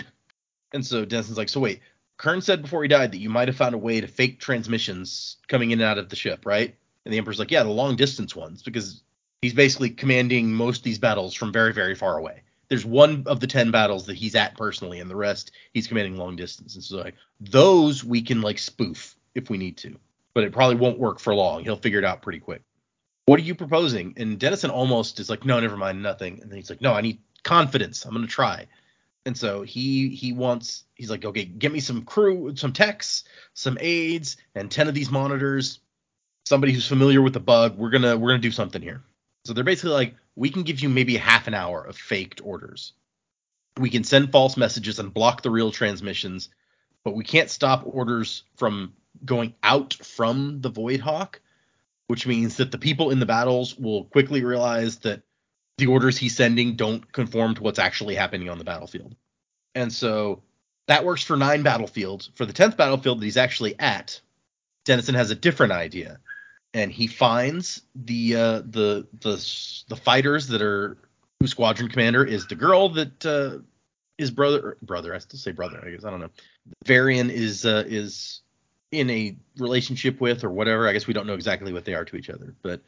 [0.72, 1.80] and so Dennison's like, so wait,
[2.16, 5.36] Kern said before he died that you might have found a way to fake transmissions
[5.48, 6.74] coming in and out of the ship, right?
[7.04, 9.02] And the Emperor's like, yeah, the long distance ones, because
[9.42, 12.42] he's basically commanding most of these battles from very, very far away.
[12.68, 16.16] There's one of the ten battles that he's at personally, and the rest he's commanding
[16.16, 16.76] long distance.
[16.76, 19.98] And so like those we can like spoof if we need to,
[20.32, 21.64] but it probably won't work for long.
[21.64, 22.62] He'll figure it out pretty quick.
[23.26, 24.14] What are you proposing?
[24.16, 26.40] And Dennison almost is like, no, never mind, nothing.
[26.42, 28.04] And then he's like, no, I need confidence.
[28.04, 28.66] I'm gonna try.
[29.24, 33.78] And so he he wants he's like, okay, get me some crew, some techs, some
[33.80, 35.78] aides, and ten of these monitors.
[36.44, 37.78] Somebody who's familiar with the bug.
[37.78, 39.02] We're gonna we're gonna do something here.
[39.44, 42.92] So they're basically like, we can give you maybe half an hour of faked orders.
[43.78, 46.48] We can send false messages and block the real transmissions,
[47.04, 48.92] but we can't stop orders from
[49.24, 51.40] going out from the Void Hawk,
[52.12, 55.22] which means that the people in the battles will quickly realize that
[55.78, 59.16] the orders he's sending don't conform to what's actually happening on the battlefield.
[59.74, 60.42] And so
[60.88, 62.28] that works for nine battlefields.
[62.34, 64.20] For the tenth battlefield that he's actually at,
[64.84, 66.20] Dennison has a different idea
[66.74, 70.98] and he finds the uh, the the the fighters that are
[71.40, 73.56] whose squadron commander is the girl that uh,
[74.18, 76.30] his brother brother I still say brother I guess I don't know
[76.84, 78.41] Varian is uh, is
[78.92, 82.04] in a relationship with or whatever I guess we don't know exactly what they are
[82.04, 82.80] to each other but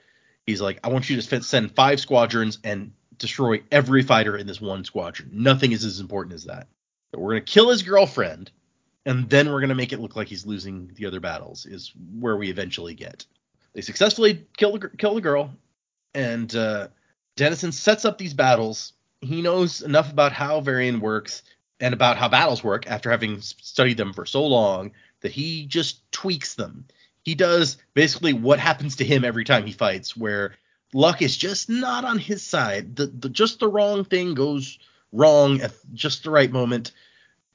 [0.47, 4.61] he's like I want you to send five squadrons and destroy every fighter in this
[4.61, 5.31] one squadron.
[5.33, 6.67] Nothing is as important as that.
[7.11, 8.51] But we're gonna kill his girlfriend
[9.07, 12.37] and then we're gonna make it look like he's losing the other battles is where
[12.37, 13.25] we eventually get.
[13.75, 15.51] They successfully kill the, kill the girl,
[16.15, 16.89] and uh,
[17.37, 18.93] Dennison sets up these battles.
[19.21, 21.43] He knows enough about how Varian works
[21.81, 24.93] and about how battles work after having studied them for so long
[25.25, 26.85] that he just tweaks them.
[27.22, 30.55] He does basically what happens to him every time he fights, where
[30.93, 32.95] luck is just not on his side.
[32.95, 34.79] The, the just the wrong thing goes
[35.12, 36.93] wrong at just the right moment,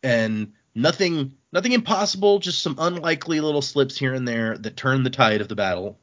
[0.02, 5.12] and nothing nothing impossible, just some unlikely little slips here and there that turn the
[5.12, 6.00] tide of the battle.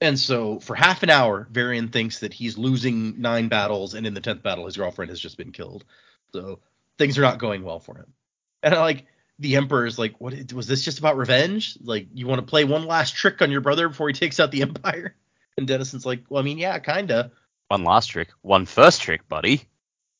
[0.00, 4.14] And so for half an hour, Varian thinks that he's losing nine battles, and in
[4.14, 5.84] the tenth battle, his girlfriend has just been killed.
[6.32, 6.60] So
[6.96, 8.14] things are not going well for him.
[8.62, 9.04] And I like
[9.38, 11.76] the Emperor's like, what was this just about revenge?
[11.82, 14.50] Like you want to play one last trick on your brother before he takes out
[14.50, 15.16] the Empire?
[15.58, 17.30] And Dennison's like, well, I mean, yeah, kinda.
[17.68, 19.68] One last trick, one first trick, buddy.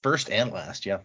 [0.03, 0.99] First and last, yeah.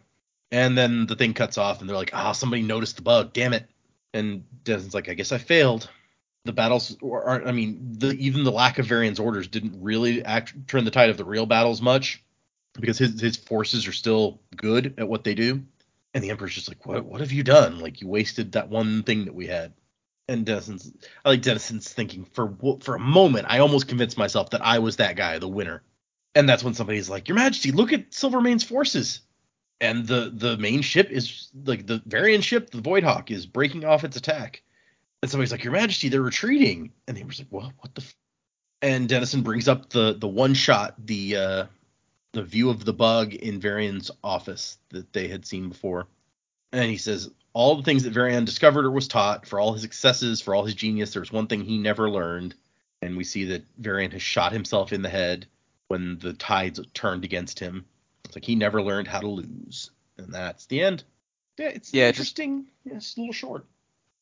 [0.51, 3.31] And then the thing cuts off, and they're like, ah, oh, somebody noticed the bug,
[3.31, 3.69] damn it.
[4.13, 5.89] And Denison's like, I guess I failed
[6.47, 7.45] the battles aren't.
[7.45, 11.11] I mean, the, even the lack of Varian's orders didn't really act, turn the tide
[11.11, 12.23] of the real battles much
[12.73, 15.63] because his his forces are still good at what they do.
[16.17, 17.77] And the Emperor's just like, what what have you done?
[17.77, 19.73] Like you wasted that one thing that we had.
[20.27, 20.91] And Dennison's,
[21.23, 24.95] I like Dennison's thinking for for a moment, I almost convinced myself that I was
[24.95, 25.83] that guy, the winner.
[26.33, 29.21] And that's when somebody's like, Your Majesty, look at Silvermane's forces.
[29.79, 34.03] And the the main ship is like the Varian ship, the Voidhawk, is breaking off
[34.03, 34.63] its attack
[35.21, 36.93] and somebody's like, Your Majesty, they're retreating.
[37.07, 38.01] And he was like, Well, what the?
[38.01, 38.15] F-?
[38.81, 41.65] And Denison brings up the the one shot, the uh,
[42.33, 46.07] the view of the bug in Varian's office that they had seen before.
[46.71, 49.81] And he says, All the things that Varian discovered or was taught, for all his
[49.81, 52.55] successes, for all his genius, there was one thing he never learned.
[53.01, 55.45] And we see that Varian has shot himself in the head
[55.87, 57.85] when the tides turned against him.
[58.25, 59.91] It's like he never learned how to lose.
[60.17, 61.03] And that's the end.
[61.57, 62.65] Yeah, it's yeah, interesting.
[62.65, 63.65] Just, yeah, it's a little short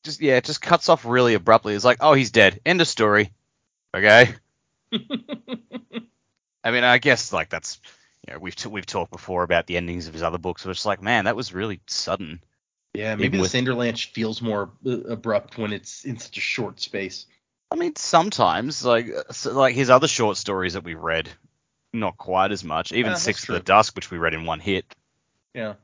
[0.06, 1.74] just yeah, it just cuts off really abruptly.
[1.74, 2.62] It's like, oh, he's dead.
[2.66, 3.32] End of story.
[3.94, 4.34] Okay.
[6.66, 7.80] I mean, I guess like that's
[8.28, 10.86] you know we've t- we've talked before about the endings of his other books, it's
[10.86, 12.42] like, man, that was really sudden.
[12.96, 13.52] Yeah, maybe the with...
[13.52, 17.28] Sanderlanche feels more uh, abrupt when it's in such a short space.
[17.70, 21.30] I mean, sometimes like so, like his other short stories that we read,
[21.94, 22.92] not quite as much.
[22.92, 24.86] Even yeah, Six of the Dusk, which we read in one hit.
[25.54, 25.76] Yeah.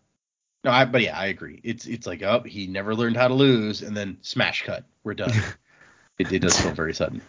[0.63, 1.59] No, I, but yeah, I agree.
[1.63, 5.13] It's it's like, oh, he never learned how to lose, and then smash cut, we're
[5.13, 5.31] done.
[6.19, 7.21] it, it does feel very sudden.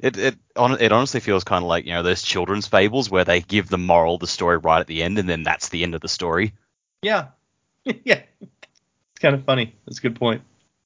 [0.00, 3.24] It it on, it honestly feels kind of like you know those children's fables where
[3.24, 5.94] they give the moral the story right at the end, and then that's the end
[5.94, 6.52] of the story.
[7.02, 7.28] Yeah,
[7.84, 9.74] yeah, it's kind of funny.
[9.86, 10.42] That's a good point.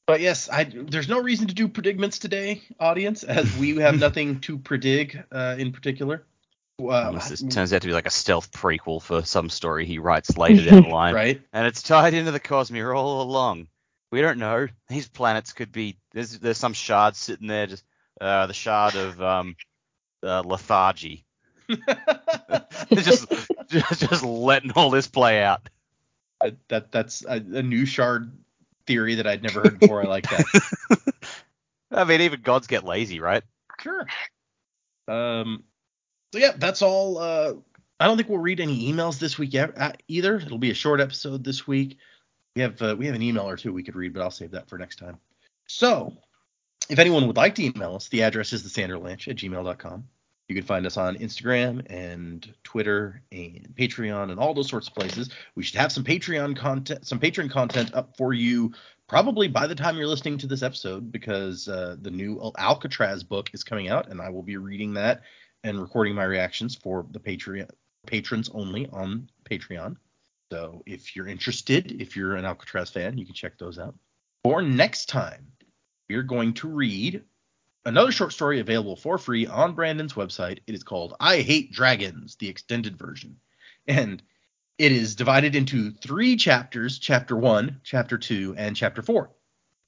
[0.07, 4.41] But yes, I there's no reason to do predicaments today, audience, as we have nothing
[4.41, 6.25] to predict uh, in particular.
[6.81, 9.99] Uh, Unless this turns out to be like a stealth prequel for some story he
[9.99, 11.15] writes later down the line.
[11.15, 11.41] right?
[11.53, 13.69] And it's tied into the Cosmere all along.
[14.11, 14.67] We don't know.
[14.89, 17.85] These planets could be there's there's some shard sitting there, just
[18.21, 19.57] uh, the shard of um
[20.23, 21.25] uh, lethargy.
[22.93, 23.27] just,
[23.69, 25.69] just just letting all this play out.
[26.69, 28.31] that that's a, a new shard
[28.87, 30.03] theory that I'd never heard before.
[30.03, 31.01] I like that.
[31.91, 33.43] I mean, even gods get lazy, right?
[33.81, 34.07] Sure.
[35.09, 35.65] Um.
[36.33, 37.19] So yeah, that's all.
[37.19, 37.55] Uh,
[38.01, 40.37] I don't think we'll read any emails this week uh, either.
[40.37, 41.99] It'll be a short episode this week.
[42.57, 44.51] We have uh, we have an email or two we could read, but I'll save
[44.53, 45.19] that for next time.
[45.67, 46.13] So,
[46.89, 50.05] if anyone would like to email us, the address is thesanderlanche at gmail.com.
[50.49, 54.95] You can find us on Instagram and Twitter and Patreon and all those sorts of
[54.95, 55.31] places.
[55.55, 58.75] We should have some Patreon content, some Patreon content up for you
[59.09, 63.51] probably by the time you're listening to this episode because uh, the new Alcatraz book
[63.55, 65.23] is coming out and I will be reading that
[65.63, 67.71] and recording my reactions for the Patreon
[68.07, 69.97] patrons only on Patreon.
[70.53, 73.95] So if you're interested, if you're an Alcatraz fan, you can check those out.
[74.43, 75.47] For next time,
[76.09, 77.23] we're going to read
[77.85, 80.59] another short story available for free on Brandon's website.
[80.67, 83.37] It is called I Hate Dragons, the extended version.
[83.87, 84.23] And
[84.79, 89.31] it is divided into three chapters, chapter 1, chapter 2, and chapter 4.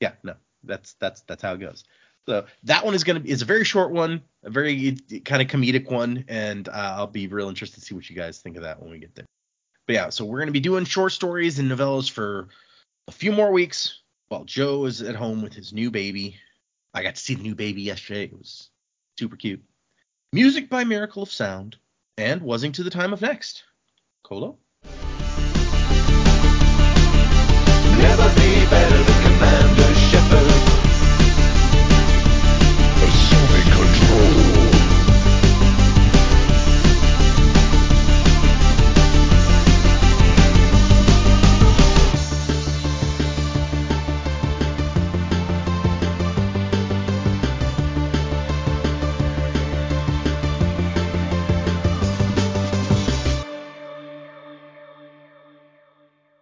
[0.00, 0.34] Yeah, no.
[0.64, 1.84] That's that's that's how it goes.
[2.26, 5.40] So that one is going to be it's a very short one, a very kind
[5.40, 8.56] of comedic one and uh, I'll be real interested to see what you guys think
[8.56, 9.26] of that when we get there.
[9.86, 12.48] But yeah, so we're going to be doing short stories and novellas for
[13.06, 16.36] a few more weeks while Joe is at home with his new baby.
[16.94, 18.24] I got to see the new baby yesterday.
[18.24, 18.70] It was
[19.18, 19.62] super cute.
[20.32, 21.76] Music by Miracle of Sound
[22.18, 23.64] and Wasing to the Time of Next.
[24.22, 24.58] Colo?